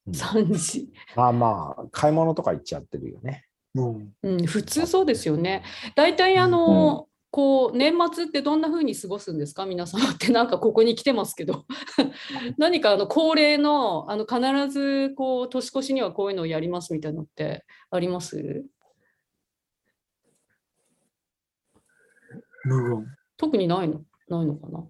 [0.08, 0.89] うん3時。
[1.15, 3.46] まあまあ、買い物とか行っちゃってるよね。
[3.83, 4.13] うん。
[4.23, 5.63] うん、普通そうですよね。
[5.95, 9.65] 大体あの、こう年末ってどんな風に過ごすんですか？
[9.65, 11.65] 皆様ってなんかここに来てますけど。
[12.57, 14.39] 何かあの恒例のあの必
[14.71, 18.65] ずこう年越しにはこういうのをやりますみたいなのってあります？
[23.37, 24.01] 特にないの？
[24.29, 24.87] ないのかな？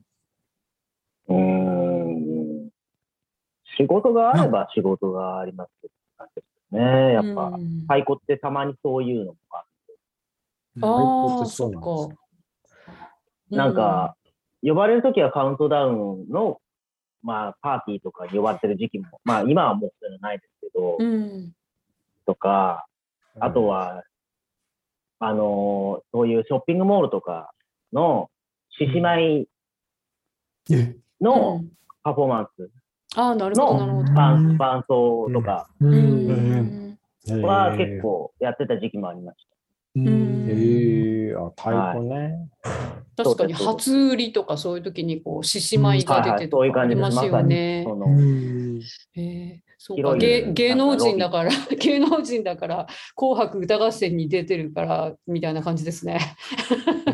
[1.30, 2.70] うーん。
[3.78, 5.94] 仕事があれば仕事がありますけど
[6.72, 7.14] ね。
[7.14, 7.82] やっぱ、うん。
[7.82, 9.58] 太鼓ってたまにそういうのもあ
[10.82, 10.88] あ
[11.40, 12.16] あ、太鼓ってそうなんかで
[13.50, 13.58] す。
[13.58, 14.16] なんか、
[14.62, 16.60] 呼ばれるときはカウントダウンの、
[17.24, 21.54] まあ、パーティーとかに呼ばれてる時期も、まあ、今はもうそういうのないですけど、うん、
[22.26, 22.86] とか、
[23.40, 24.04] あとは、
[25.20, 27.52] あのーそういうショッピングモールとか
[27.92, 28.30] の
[28.78, 29.48] 獅子舞
[30.72, 31.72] えのうん。
[32.04, 32.70] パフォーマンス
[33.18, 34.14] ああ、なるほど、なるほど。
[34.14, 35.68] 伴伴奏とか。
[37.30, 39.48] は結構やってた時期もありまし
[39.96, 40.48] うん。
[40.50, 42.48] ええあ、太鼓ね。
[43.18, 47.02] 確かに初売りとかそういう時にこう獅子舞が出てとそういう感じです。
[47.02, 47.86] かありますよね。
[49.16, 50.16] えそうか。
[50.16, 56.20] 芸芸能人だから 芸能人だから「紅白歌合戦」に出てるからみたいな感じですね。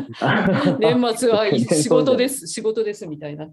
[0.78, 2.46] 年末は仕事です。
[2.46, 3.48] 仕事ですみたいな。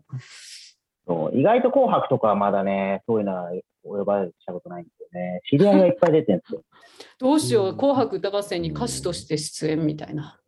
[1.07, 3.51] そう意外と紅白とかはまだね、そういうのは
[3.83, 5.41] お呼ばれしたことないんですよね。
[5.49, 6.63] 知り合いがいっぱい出てるんですよ。
[7.19, 10.39] どうしよう「うん紅白歌合戦」に歌手として出演みたいな。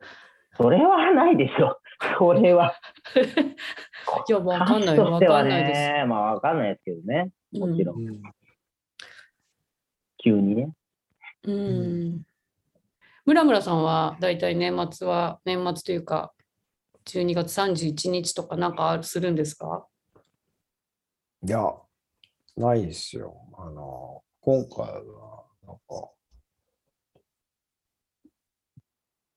[0.55, 1.79] それはないでしょ。
[2.19, 2.73] それは。
[4.27, 7.31] いやわかんないわかんないですね、まあわかんないですけどね。
[7.53, 8.21] もちろん、うん
[10.23, 10.71] 急にね。
[11.45, 12.23] うん
[13.25, 16.33] 村村さんはだいたい年末は年末というか
[17.05, 19.85] 12月31日とかなんかするんですか？
[21.45, 21.59] いや、
[22.57, 23.35] ないですよ。
[23.57, 26.09] あの、今回は、なんか、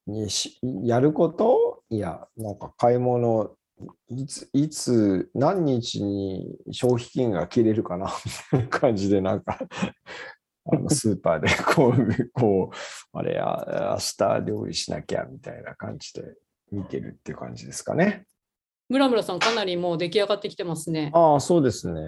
[0.07, 1.83] にしやること？
[1.90, 3.51] いや、なんか買い物、
[4.09, 9.59] いつ、いつ、何日に消費金が切れるかな、みたいな感じで、なんか、
[10.72, 16.22] あのスーパーで こう、こう、あれや、明日料理しなきゃ、みたいな感じで
[16.70, 18.26] 見てるっていう感じですかね。
[18.89, 21.11] 村村さんかなりもう出来上がってきてますね。
[21.14, 22.01] ああ、そうですね。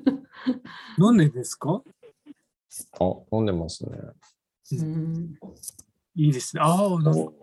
[0.98, 1.82] 飲んでんですか？
[3.00, 3.98] あ、飲んでますね。
[4.72, 5.34] うん
[6.16, 6.62] いいですね。
[6.64, 7.34] ああ、なんかそう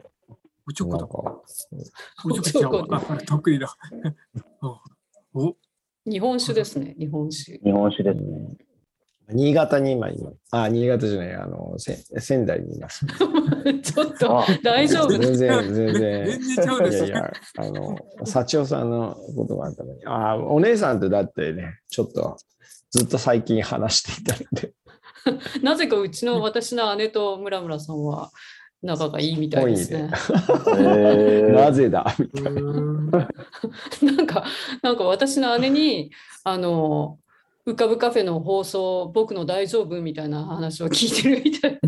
[0.67, 1.05] おちょこだ。
[1.05, 2.87] おちょこちゃうわ。
[2.91, 3.75] あ得意だ。
[4.61, 4.81] あ
[5.33, 5.55] お
[6.05, 7.57] 日本酒ですね、日本酒。
[7.63, 8.57] 日本酒ですね。
[9.29, 10.37] うん新潟に今います。
[10.51, 13.05] あ、新潟じゃない、あの、せ仙台にいます。
[13.81, 16.25] ちょっとあ大丈夫全然、全然。
[16.27, 20.01] 全然ちゃうですいやいや、あの、幸代さんのことがあったのに。
[20.05, 22.37] あ、お姉さんとだってね、ちょっと、
[22.91, 24.73] ずっと最近話していたので、
[25.63, 28.29] なぜかうちの私の姉と村村さんは
[28.81, 30.11] 仲がいいみたいですね。
[30.77, 32.13] えなぜだ？
[32.19, 32.61] みたいな。
[32.61, 34.43] なんか、
[34.81, 36.11] なんか私の姉に、
[36.43, 37.17] あの、
[37.65, 41.79] 浮かぶカフェの放送、僕の大丈夫みたいな話を聞いてるみたい。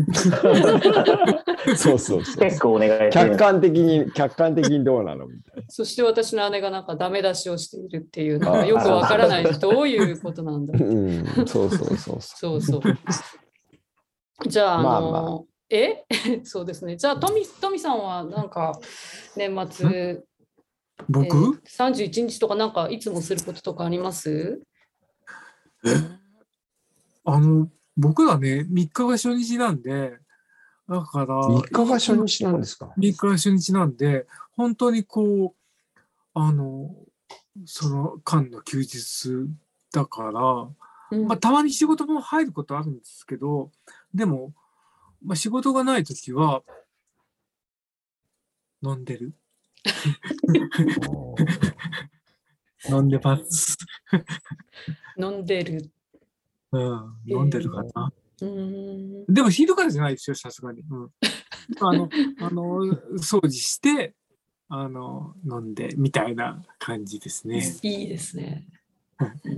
[1.76, 2.36] そうそうそう。
[2.38, 3.38] 結構お願いしま客す。
[3.38, 9.44] 観的に、客観的にどうなのみたいそして私の姉がなんかダメ出しをしているっていうのがよくわからない。
[9.44, 10.86] どういうことなんだな。
[10.86, 12.82] うん、そうそうそうそそうそう。
[14.48, 16.04] じゃあ、あの、まあまえ？
[16.44, 16.96] そうですね。
[16.96, 18.78] じゃあ、トミ、トミさんはなんか、
[19.36, 20.22] 年末、え
[21.08, 24.62] 僕、ー、31日とかなんかいつもすることとかあります？
[27.24, 30.18] あの、僕らね、3日が初日なんで、
[30.88, 31.58] だから、う。
[31.58, 34.26] 3日が初日なんですか？3日が初日なんで、
[34.56, 36.00] 本当にこう、
[36.34, 36.94] あの、
[37.64, 39.48] その間の休日
[39.92, 40.30] だか
[41.10, 43.70] ら、うんまあ、たまに仕事も入ることあるんですけど、
[44.14, 44.52] でも、
[45.24, 46.62] まあ、仕事がないときは、
[48.82, 49.34] 飲んでる。
[52.90, 53.76] 飲んでます。
[55.18, 55.90] 飲んでる。
[56.72, 58.12] うん、飲んでるかな。
[58.42, 59.32] うーん。
[59.32, 60.82] でも昼からじゃないですよ、さすがに。
[60.82, 61.10] うん、
[61.80, 62.08] あの、
[62.40, 62.80] あの、
[63.18, 64.14] 掃除して、
[64.68, 67.62] あの、飲んで、みたいな感じですね。
[67.82, 68.66] いいですね。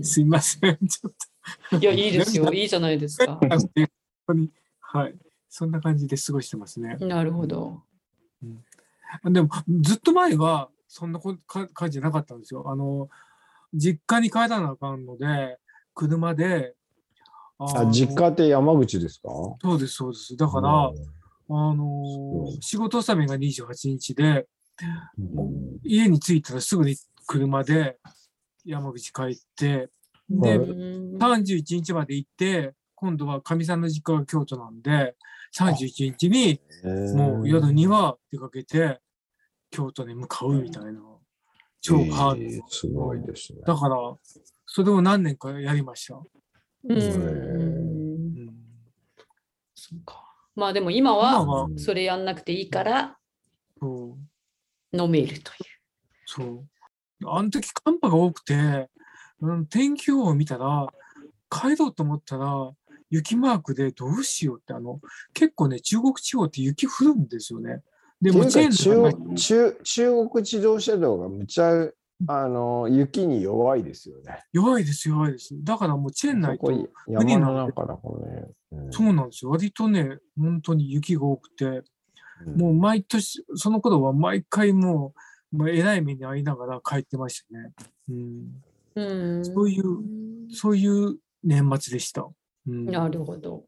[0.02, 1.12] すいません、ちょっ
[1.70, 1.76] と。
[1.78, 2.52] いや、いいですよ。
[2.52, 3.36] いいじゃないですか。
[3.36, 3.48] 本
[4.26, 4.50] 当に、
[4.80, 5.14] はい。
[5.48, 6.96] そんな感じで過ごしてますね。
[7.00, 7.82] なるほど。
[9.24, 9.48] でも、
[9.80, 12.64] ずっと前は、そんなこか感じじゃなかったんですよ。
[12.70, 13.08] あの、
[13.74, 15.58] 実家に帰らなあかんので、
[15.94, 16.74] 車で、
[17.58, 19.28] あ実家って山口ですか？
[19.60, 20.36] そうです、そうです。
[20.36, 20.90] だから、
[21.50, 24.46] あの仕事納めが28日で、
[25.18, 25.78] うん。
[25.82, 27.98] 家に着いたらすぐに車で
[28.64, 29.88] 山口帰って、
[30.30, 35.16] うで、ーん31日まで行って、今度はかみさんの実家が京都なんで、
[35.56, 36.60] 31日に
[37.16, 39.00] もう夜には出かけて、
[39.70, 41.00] 京都に向かうみたいな、
[41.80, 43.60] 超ハード、えーすごいですね。
[43.66, 43.96] だから、
[44.66, 46.20] それを何年かやりました。
[46.84, 47.48] うん
[49.74, 50.24] そうか。
[50.54, 53.16] まあでも今今はは、それやんなくていいから
[53.80, 55.40] 飲めるという。
[56.26, 56.64] そう。
[57.26, 58.88] あの時寒波が多くて、
[59.40, 60.86] うん、天気予報を見たら、
[61.50, 62.70] 帰ろうと思ったら、
[63.10, 65.00] 雪マークでどうしようって、あの、
[65.32, 67.82] 結構ね、中国地方って雪降るんですよね。
[68.20, 71.88] でも、中中中国自動車道がむちゃ
[72.26, 74.42] あの雪に弱いですよね。
[74.52, 75.54] 弱いです、弱いです。
[75.62, 78.48] だからもうチェーンないとそこ、山の中だからね。
[78.72, 79.50] うんそうなんですよ。
[79.50, 85.12] 割とね、本当に雪が多くて、うんもう毎年、その頃は毎回も
[85.52, 87.72] う、もうえらい目に遭いながら帰ってましたね。
[88.08, 88.62] うん、
[88.94, 89.84] うんそういう
[90.52, 92.28] そういう年末でした。
[92.68, 93.64] うん、なるほど。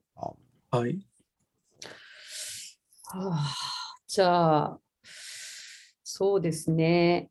[0.70, 1.04] はい。
[3.12, 3.54] はあ、
[4.10, 4.80] じゃあ、
[6.02, 7.30] そうですね。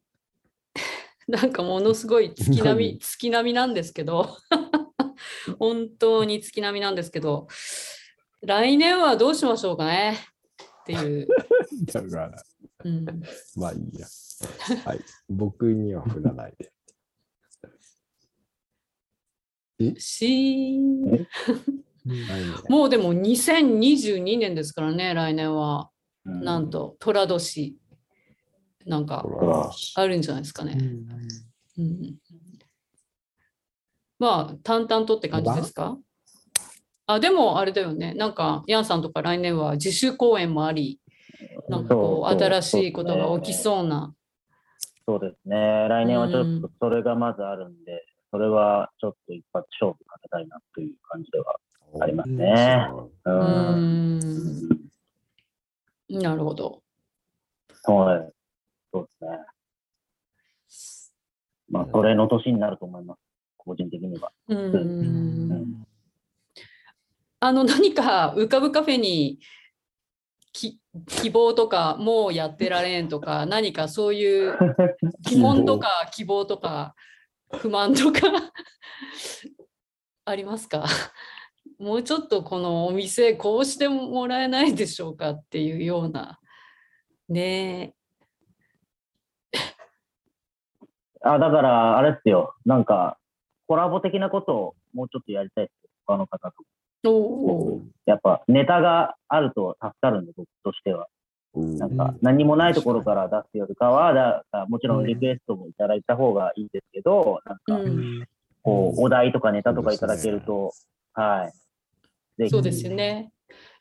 [1.27, 4.37] なんかものすごい月並み、月並みなんですけど、
[5.59, 7.49] 本当に月並みなんですけど、
[8.39, 10.19] 来年はどうしましょうかね？
[10.83, 11.27] っていう。
[11.91, 12.43] だから、
[12.85, 13.05] うん、
[13.57, 14.07] まあいいや。
[14.85, 15.01] はい。
[15.27, 16.55] 僕には振らない
[19.77, 19.99] で。
[19.99, 25.91] しーんうんないねもうでも2022年ですからね、来年は。
[26.25, 27.75] うんなんと、寅年。
[28.85, 29.25] なんか
[29.95, 30.77] あるんじゃないですかね。
[30.79, 31.05] うん
[31.77, 32.15] うん
[34.17, 35.97] まあ、淡々とって感じですか？
[37.05, 38.13] あ、でもあれだよね。
[38.13, 40.99] なんか、ヤンさんとか来年は自主公演もあり、
[41.67, 44.13] なんかこう、新しいことが起きそうな。
[45.05, 45.55] そうですね。
[45.89, 51.59] 来年はちょっとそれがまずあるんで、それはちょっと一発勝負かけたいなという感じでは
[52.01, 52.89] ありますね。
[53.25, 53.29] う。
[53.29, 54.88] うんーん。
[56.09, 56.81] なるほど。
[57.85, 58.31] はい。
[58.91, 59.39] そうですね。
[61.69, 63.19] まあ、それの年になると思います。
[63.57, 64.31] 個人的には。
[64.47, 65.87] ううんん。
[67.39, 69.39] あの、何か浮かぶカフェに
[70.51, 74.57] き希望とか、もうやってられんとか、 何かそういう
[75.21, 76.95] 疑問とか 希望とか
[77.53, 78.19] 不満とか
[80.25, 80.85] ありますか？
[81.79, 86.39] もうちょっとこのお店こうしてもらえないでしょうかっていうような
[87.29, 87.93] ね
[91.23, 92.55] あ、だから、あれっすよ。
[92.65, 93.17] なんか、
[93.67, 95.71] コラボ的なことをもうちょっとやりたいっす。
[96.05, 97.09] 他の方と。
[97.09, 97.81] おお。
[98.05, 101.07] やっぱネタがあると助かるんで、僕としては。
[101.55, 108.27] うんなんか何もないところから出すよりかは、だもちろんリクエストもいただいた方がいいですけど、なんかうん
[108.61, 110.71] こう、お題とかネタとかいただけると、
[111.13, 111.53] はい。
[112.39, 113.31] ぜひそうですよね。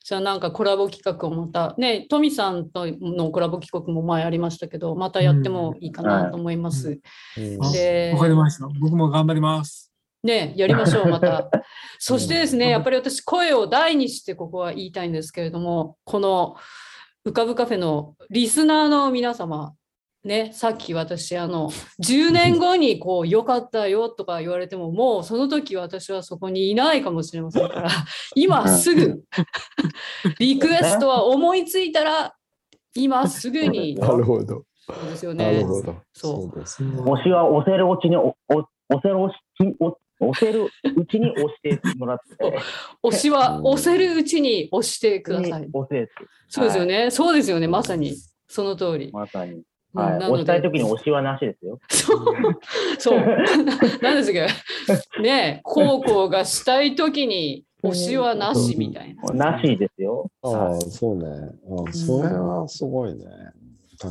[0.04, 6.98] じゃあなんかコラボ企画をまたね、トミさんとのコラボ企画も前ありましたけど、またやってもいいかなと思います。
[7.36, 8.66] うんあでわかりました。
[8.80, 9.92] 僕も頑張ります。
[10.24, 11.48] ね、やりましょう、また。
[11.98, 16.56] そしてですね、やっぱり私、声を大にしてここは言いたいんですけれども、この
[17.24, 19.74] 浮かぶカフェのリスナーの皆様、
[20.28, 21.70] ね、さっき私、あの、
[22.04, 27.88] 10年後にこう、良かったよとか言われても、もうその時私はそこにいないかもしれませんから、
[28.36, 29.22] 今すぐ、
[30.38, 32.34] リクエストは思いついたら、
[32.94, 34.64] 今すぐに、 なるほど。
[34.76, 35.64] そうですよなるね。
[35.64, 35.96] ほど。
[36.12, 36.90] そうですね。
[37.00, 38.58] 推しは押せるうちにお、お
[38.90, 42.58] 押せるうちに、お押せるうちに押してもらって、
[43.02, 45.68] 推しはうん押せるうちに押してくださいに。
[45.72, 46.12] 押せって
[46.48, 47.10] そうですよね。
[47.10, 47.66] そうですよね。
[47.66, 48.14] まさに。
[48.46, 49.10] その通り。
[49.12, 49.62] まさに。
[49.94, 50.18] うんはい。
[50.18, 51.78] なの押したいで、ときに押しはなしですよ。
[51.88, 52.24] そう。
[52.98, 53.18] そう。
[54.02, 59.52] なんですけど、ねえ、高校がしたいときに推しはなしみたいな。
[59.52, 60.30] なしですよ。
[60.42, 61.24] ああ、そうね。
[61.88, 63.24] あそれはすごいね。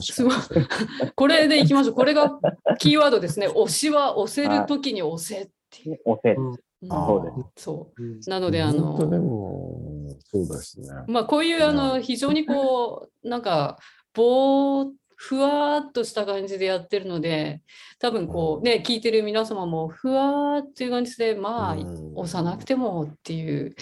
[0.01, 1.11] す確かごいに。。
[1.15, 1.95] これでいきましょう。
[1.95, 2.39] これが
[2.79, 3.47] キーワードですね。
[3.47, 5.99] 推しは押せるときに押せっていう。
[6.05, 6.35] 押せ。
[6.81, 8.03] そうですそう。
[8.03, 10.87] うんなので、あの、も、そうですね。
[11.07, 13.77] まあ、こういう、あの、非常にこう、なんか、
[14.13, 14.87] ぼー
[15.19, 17.61] ふわーっとした感じでやってるので、
[17.99, 23.75] 多分こうね、聞いてる皆様もふわーっていう感じで、まあ、うん押さなくてもっていう。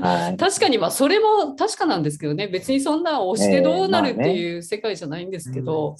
[0.00, 0.36] はい。
[0.38, 5.96] 確かに、まあ、それも確かなんですけどね、別にそんな押してどうなるっていう世界じゃないんですけど、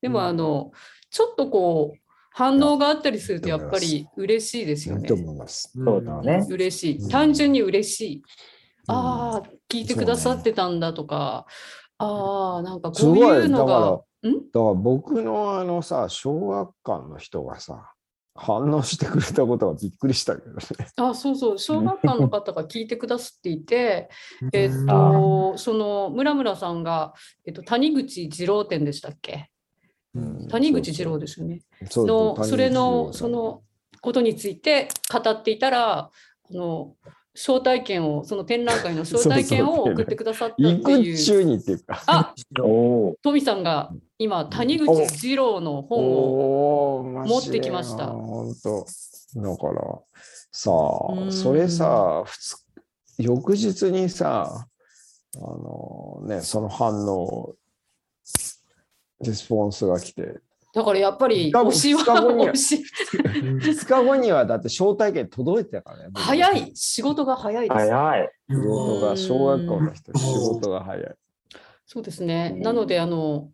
[0.00, 0.72] でうんも、あの、
[1.10, 1.98] ちょっとこう、
[2.30, 5.14] 反応があったりすると、やっぱいり嬉しいですよねいいと。
[5.14, 5.70] 思います。
[5.76, 6.46] そうだね。
[6.48, 6.96] 嬉しい。
[6.96, 8.16] うん単純に嬉しい。
[8.16, 8.22] うん
[8.88, 11.46] ああ、聞いてくださってたんだとか、
[12.04, 14.02] ああ、なんかすこういうのが、だか
[14.54, 17.92] ら僕のあのさ、小学館の人がさ、
[18.34, 20.60] 反応してくれたことがびっくりしたけどね。
[20.96, 24.08] あ、そうそう、小学館の方が聞いてくださっていて、
[24.52, 24.86] えっうん。
[24.86, 29.50] と、その村村さんが、えっと、谷口二郎店でしたっけ？
[30.14, 31.60] うん谷口二郎ですよね。
[31.88, 33.62] そうのそうそれのその
[34.00, 36.10] ことについて語っていたらあ
[36.50, 36.96] の
[37.34, 42.02] 招待券をその展覧会の招待券を送ってくださったって行くいう中にっていうか。
[42.06, 42.34] あ
[43.22, 48.08] トミさんが今谷口二郎の本を持ってきました。
[48.08, 48.86] 本当。
[49.34, 49.98] だから、
[50.50, 51.32] さあ、うん。
[51.32, 52.56] それさ、普通、
[53.18, 54.66] 翌日にさ、
[55.36, 57.54] あのね、その反応、
[59.20, 60.40] レスポンスが来て、
[60.72, 66.10] だからやっぱり推しは二日後には推し 2日後にはだって招待券届いてたからね。
[66.16, 68.30] 早い仕事が早いです早い。
[68.48, 71.14] 仕事が、小学校の人、仕事が早い。
[71.84, 73.50] そうですねうんなのであの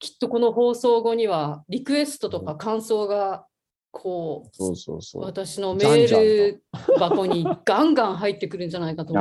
[0.00, 3.46] きっとこの放送後にはリクエストとか感想が
[3.90, 5.22] こうそうそうそう。
[5.22, 6.62] 私のメール
[6.98, 9.14] 箱にガンガン入ってくるんじゃないかと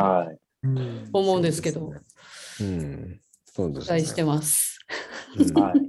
[1.14, 1.94] 思うんですけど、
[2.62, 3.20] うん。
[3.46, 4.00] そうですね。
[4.00, 4.80] 期待してます。
[5.38, 5.87] うんはい。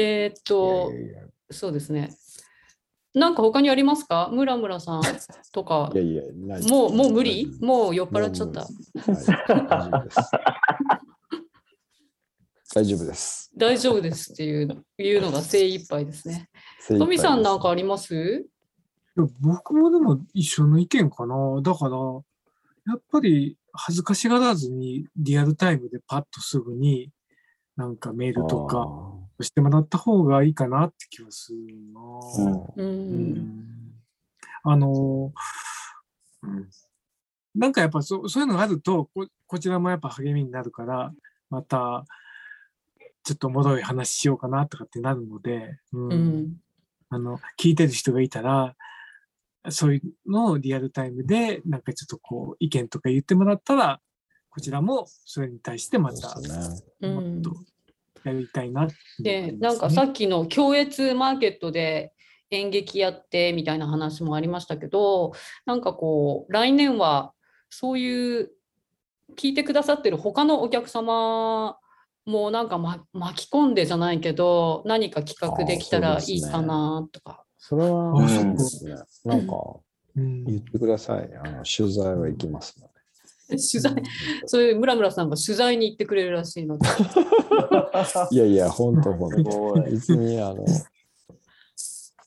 [0.00, 2.10] えーっといやいやいそうですね。
[3.14, 4.30] なんか他にありますか？
[4.32, 5.02] 村村さん
[5.50, 6.00] とかや。
[6.00, 7.50] いやいや、ないもう、もう無理？
[7.60, 8.66] もう酔っ払っちゃった。
[12.74, 13.50] 大丈夫です。
[13.56, 16.48] 大丈夫ですっていういうのが精一杯ですね。
[16.88, 18.14] はいトミさんなんかありります？
[18.14, 21.34] いや僕もでも一緒の意見かな。
[21.60, 21.96] だから、
[22.86, 27.10] やっぱり恥ずかしがらずにリアルタイムでパッとすぐに
[27.74, 28.86] なんかメールとか
[29.42, 31.58] してもらった方がいいかなって気がする
[31.92, 32.00] な。
[32.76, 33.68] うん。
[34.64, 35.32] あの、
[36.42, 36.68] うん。
[37.54, 41.12] なんかやっぱそそういうのがあるとこ、こちらもやっぱ励みになるから、
[41.50, 42.04] また、
[43.24, 46.08] ちょっとおもろい話しようかなとかってなるので、うん。
[46.08, 46.56] うん。
[47.10, 48.76] あの、聞いてる人がいたら、
[49.70, 54.00] そういうのをリアルタイムで、なんかちょっとこう、意見とか言ってもらったら、
[54.50, 56.36] こちらもそれに対してまた、
[57.00, 57.56] もっと
[58.24, 62.12] やりたいなってで、ねなんかさっきの共越マーケットで
[62.50, 65.32] 演劇やってみたいな話もありましたけど、
[65.66, 67.32] なんかこう、来年は
[67.70, 68.50] そういう
[69.36, 71.76] 聞いてくださってる他のお客様
[72.24, 77.44] もなんか、ま、巻き込んでじゃないけど、何か企画できたらいいかなとか。
[77.58, 78.94] それは、うですね。
[79.24, 79.54] なんか、
[80.16, 81.30] うん言ってください。
[81.44, 82.87] あの取材は行きますの
[83.48, 83.94] 取材、
[84.46, 86.88] そういう村村さんが取材に行ってくれるらしいので。
[86.88, 86.94] で。
[88.30, 89.78] いやいや、本当本当。
[89.88, 89.92] い。
[89.92, 90.64] 別に、あの、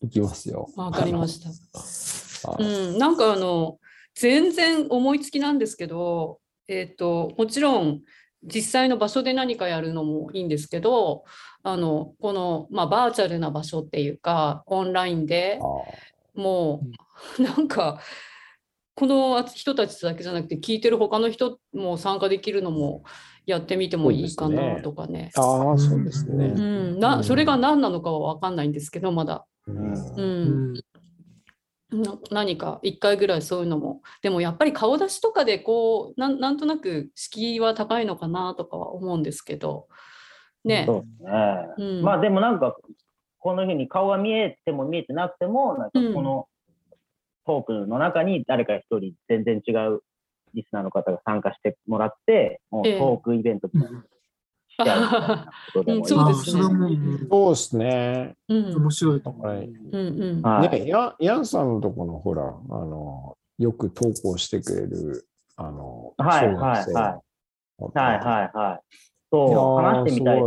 [0.01, 0.67] 行きますよ。
[0.75, 1.49] わかりました。
[2.49, 3.77] はいうん、なんかあの
[4.15, 8.01] 全然思いつきなんですけど、えっともちろん
[8.43, 11.23] 実際の場所で何かやるのもいいんですけど
[11.61, 15.65] あのこの、まあ、バーチャルな場所っていうかオンラインであ
[16.33, 16.81] も
[17.37, 17.99] う なんか
[19.01, 23.03] この人たちだけじゃなくて聞いてる他の人も参加できるのも
[23.47, 25.31] やってみてもいいかなとかね。
[25.35, 26.53] ああ、そうですね。
[26.55, 29.43] うん、なそれが何なのかは分かんないんですけどまだ。
[29.65, 29.93] うん。
[29.93, 30.73] ううん。
[30.73, 32.03] ん。
[32.03, 34.03] な何か一回ぐらいそういうのも。
[34.21, 39.87] でもやっぱり顔出しとかでこうなんなんとなく敷居は高いのかなとかは思うんですけど。
[40.63, 40.83] ね。
[40.85, 41.87] そうですね。
[41.97, 42.03] うん。
[42.03, 42.77] まあでもなんか、
[43.39, 46.45] このふうに顔が見えても見えてなくても、なんかこの
[47.45, 50.01] トークの中に誰か一人全然違う
[50.53, 54.03] リスナーの方が参加してもらって、もうええトークイベントみたいな
[55.73, 58.35] そうですねあそうんそうですね。
[58.49, 59.47] うん面白いと思う。
[59.47, 67.21] はいうんうんはいね、ヤンヤンさんのとこのほら、あの、よく投稿してくれる、あの、はい小学生のは
[67.79, 68.95] いはいはいはい。
[69.31, 70.45] そう、話してみたいです。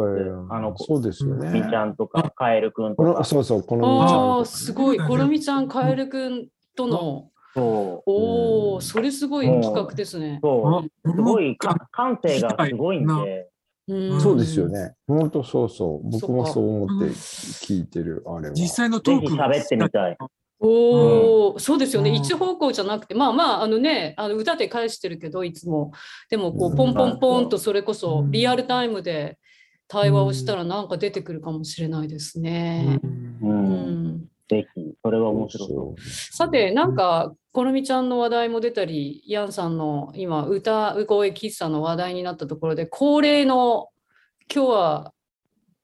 [0.50, 1.50] あの、そうですよね。
[1.50, 3.24] みちゃんとか、カエルくんことのか。
[3.24, 7.60] そうそう、このみちゃんああすごいコロミちゃんカエルくんとのそ
[8.06, 8.10] う。
[8.10, 10.40] おおうんそれすごい企画ですね。
[10.42, 11.10] そう。
[11.10, 13.48] すごい感性がすごいんで、
[13.88, 14.94] うんそうですよね。
[15.06, 16.10] 本当そうそう。
[16.10, 18.54] 僕もそう思って聞いてる、あれは。
[18.54, 20.16] 実際のトぜークひ喋ってみたい。
[20.58, 22.10] おお、そうですよね。
[22.10, 25.92] うん一方向じゃなくて、まあまあ、あのね、あの歌で返してるけど、いつも。
[26.30, 29.38] でも、こうんう、ポンポンポンとそれこそうんリアルタイムで
[29.86, 32.98] 対話をしたらなんか出てくるかもしれないですね。
[33.42, 33.46] う。
[33.46, 34.24] うんん。
[34.48, 36.00] ぜひ、それは面白そう。
[36.00, 43.88] さて、なんか、このみちゃんの話題も出たり、ヤンさんの今、歌声喫茶の話題になったところで、恒例の
[44.54, 45.12] 今日は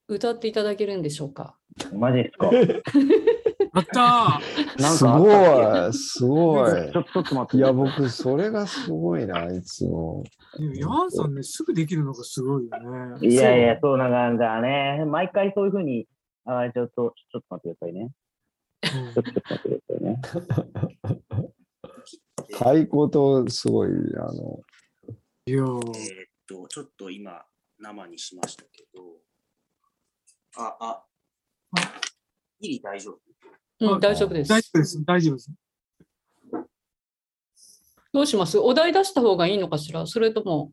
[0.09, 1.57] 歌っていただけるんでしょうか？
[1.95, 2.51] マジですか？
[3.73, 4.41] あった
[4.83, 6.75] なんすかあったっごい、すごいち。
[6.99, 7.57] ょちょっと待って。
[7.57, 10.25] いや、僕、それがすごいな、いつも。
[10.59, 13.29] ーヤンさんね、すぐできるのがすごいよね。
[13.29, 15.05] いやいや、そうなんだね。
[15.07, 16.07] 毎回そういうふうに、
[16.45, 18.11] あちょっと、ちょっと待ってくださいね。
[18.83, 20.20] うんちょっと待ってくださいね。
[22.53, 23.93] 太鼓とすごい、あ
[24.33, 24.61] の、
[25.47, 27.45] いやーえーっと、ちょっと今、
[27.78, 29.03] 生にしましたけど、
[30.57, 31.07] あ、あ、
[32.61, 33.20] ギリ大丈夫？
[33.81, 34.49] うん、あ大丈夫です。
[34.49, 35.05] 大丈夫です。
[35.05, 35.51] 大丈夫です。
[38.12, 38.59] どうします？
[38.59, 40.07] お題出した方がいいのかしら？
[40.07, 40.72] それとも。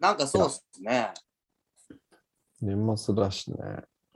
[0.00, 1.12] なんかそうっすね。
[2.60, 3.58] 年末だしね。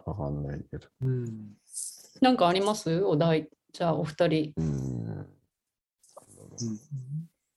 [0.04, 0.88] わかんないけど。
[1.02, 1.56] うん。
[2.20, 3.02] なんかあります？
[3.04, 3.48] お題。
[3.72, 4.54] じゃあお二人。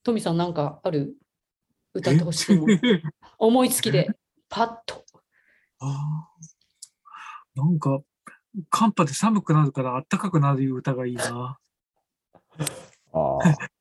[0.04, 1.16] トミさんなんかある？
[1.94, 2.78] 歌ってほしいもの。
[3.38, 4.10] 思いつきで
[4.50, 5.04] パッと。
[5.80, 8.00] あーなんか、
[8.70, 11.58] 寒波で寒くなるから暖かくなるいう歌がいいな。
[11.58, 11.58] あ
[13.14, 13.40] あ。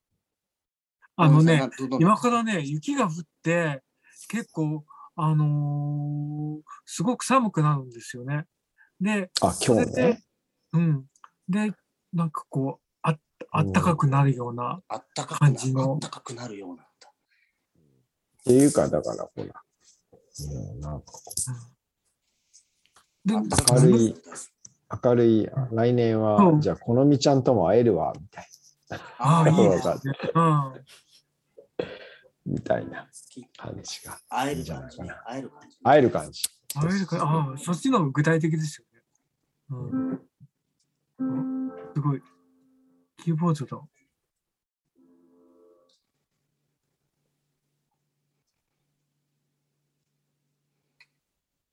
[1.16, 1.68] あのね、
[2.01, 3.12] 今からね、雪が降っ
[3.43, 3.83] て、
[4.28, 4.85] 結構、
[5.16, 8.47] あのーすごく寒くなるんですよね。
[9.01, 10.24] で、あ、今日ね。
[10.73, 11.07] うん。
[11.49, 11.73] で、
[12.12, 13.16] なんかこう、あ
[13.51, 16.83] あったかくなるような、あったかくな感じのあったかくなるような。
[16.83, 19.62] っていうか、だから、ほら。
[20.43, 21.23] うん、なんかこ
[23.25, 24.14] であったかく明るい
[25.05, 28.47] 明るい、来年うは、んじゃあ、このみちゃんとも会えるわ、みたい
[29.18, 29.81] ああ、いいね。
[30.35, 30.43] うん。
[30.43, 30.75] な、
[32.47, 33.07] みたいな
[33.57, 34.18] 感じが。
[34.29, 34.99] 会える感じ。
[34.99, 35.79] 会える感じ。
[35.85, 36.43] 会える感じ。
[36.75, 36.81] あ
[37.25, 39.03] ああ、そっちの方が具体的ですよね。
[39.71, 40.30] うん。
[41.21, 42.23] あすごい。
[43.18, 43.83] キーボードだ。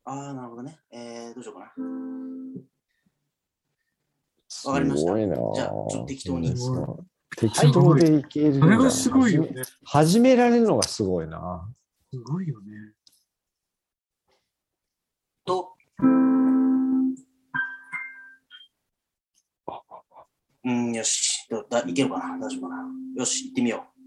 [0.06, 0.80] ああ、なるほどね。
[0.92, 1.72] えー、どうしようかな。
[4.50, 6.56] すわかりましたごいなじゃあちょっと適当に
[7.38, 9.62] 適当でいけるんだそれがすごいよね。
[9.84, 11.70] 始められるのがすごいな。
[12.12, 12.94] すごいよね。
[15.46, 15.74] と、
[20.68, 21.48] うん、よし。
[21.50, 22.38] どだいけるかな？
[22.46, 22.84] 大丈夫かな？
[23.16, 23.98] よし、行ってみよう。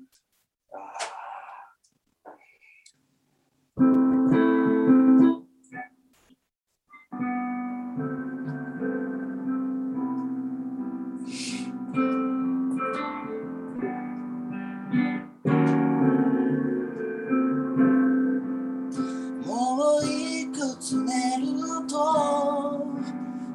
[19.46, 21.46] もういくつ寝る
[21.88, 22.84] と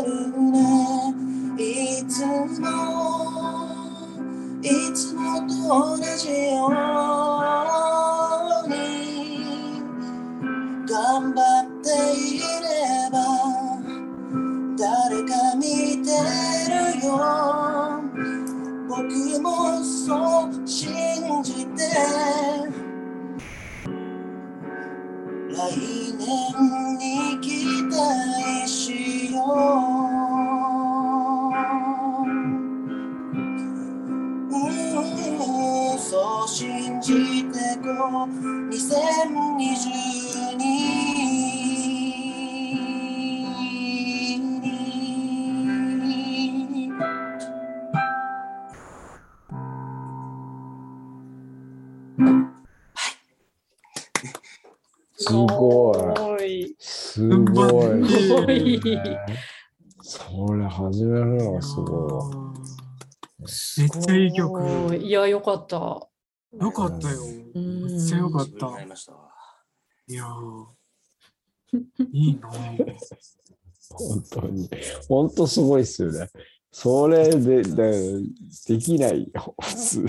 [0.00, 1.14] えるね
[1.56, 2.46] いつも
[4.62, 5.46] いつもと
[5.96, 6.68] 同じよ
[21.90, 22.39] じ
[60.02, 62.30] それ始めるのがすごいわ。
[63.78, 64.60] めっちゃいい曲。
[64.60, 65.76] すごいいや、よかった。
[65.76, 67.20] よかったよ。
[67.54, 68.66] うんめっちゃよかった。
[70.08, 70.66] いやー
[72.12, 72.96] いいなぁ。
[73.92, 74.68] 本当に。
[75.08, 76.28] 本当すごいっすよね。
[76.72, 78.18] それで、で
[78.66, 80.00] できないよ、普通。
[80.00, 80.06] うん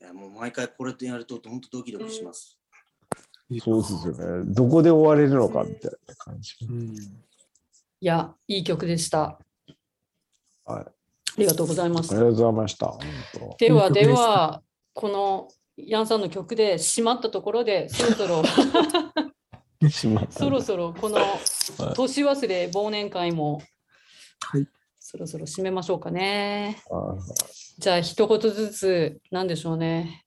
[0.00, 2.57] いやもう毎回これとやると本当ドキドキします。
[3.60, 4.44] そうですよね。
[4.54, 6.54] どこで終われるのかみたいな感じ。
[6.68, 6.94] うん
[8.00, 9.40] いや、いい曲でした。
[10.64, 10.84] はい。
[10.84, 10.92] あ
[11.36, 12.26] りがとうございましたありが。
[12.26, 12.86] とうございました。
[12.86, 13.00] 本
[13.32, 13.56] 当。
[13.58, 14.62] ではでは、
[14.94, 18.44] このヤンさんの曲で締まったところで、そろそろ、
[19.90, 21.18] しまったそろそろこの
[21.94, 23.62] 年忘れ忘年会も、
[24.40, 24.68] はい。
[25.00, 26.80] そろそろ締めましょうかね。
[26.92, 27.16] あ
[27.78, 30.24] じゃあ、一言ずつ、なんでしょうね。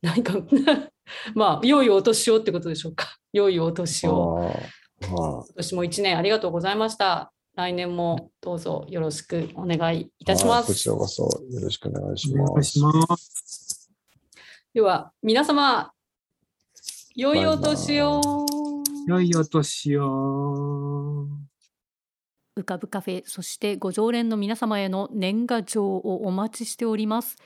[0.02, 0.34] 何か、
[1.34, 3.18] まあ、良いお年をってことでしょうか。
[3.32, 4.50] 良いお年あを。
[4.50, 4.54] あ
[5.02, 7.32] 今年も一年ありがとうございました。
[7.56, 10.88] 来年もどうぞよろしくお願いいたしますはいこち。
[10.88, 12.50] らこそよろしくお願いします。
[12.50, 13.90] お願いします。
[14.72, 15.92] では、皆様、
[17.16, 18.46] 良いお年を。
[19.06, 21.26] 良いお年を。
[22.56, 27.36] 浮かぶカフェ、そしてご常連の皆様への年賀状をお待ちしております。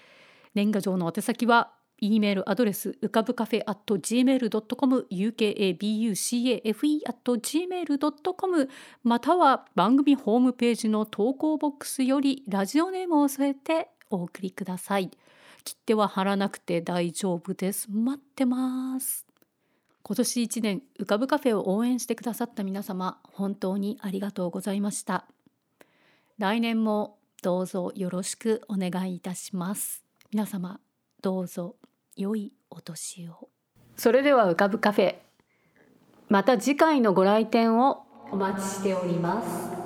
[0.55, 8.69] 年賀状の宛先は、e メールアドレス、うかぶカフェ at gmail.com、ukabucafe at gmail.com、
[9.03, 15.11] または番組ホームページの投稿ボックスよりラジオネームを添えてお送りください。
[15.65, 17.91] 切手は貼らなくて大丈夫です。
[17.91, 19.27] 待ってます。
[20.07, 25.25] 今年1年浮かぶカフェを応援してくださった皆様本当にありがとうございました
[26.37, 30.79] 来年もどうぞよろしくお願いいたします皆様
[31.23, 31.77] どうぞ
[32.17, 33.49] 良いお年を。
[33.97, 35.17] それでは浮かぶカフェ。
[36.29, 39.84] また次回のご来店をお待ちしております。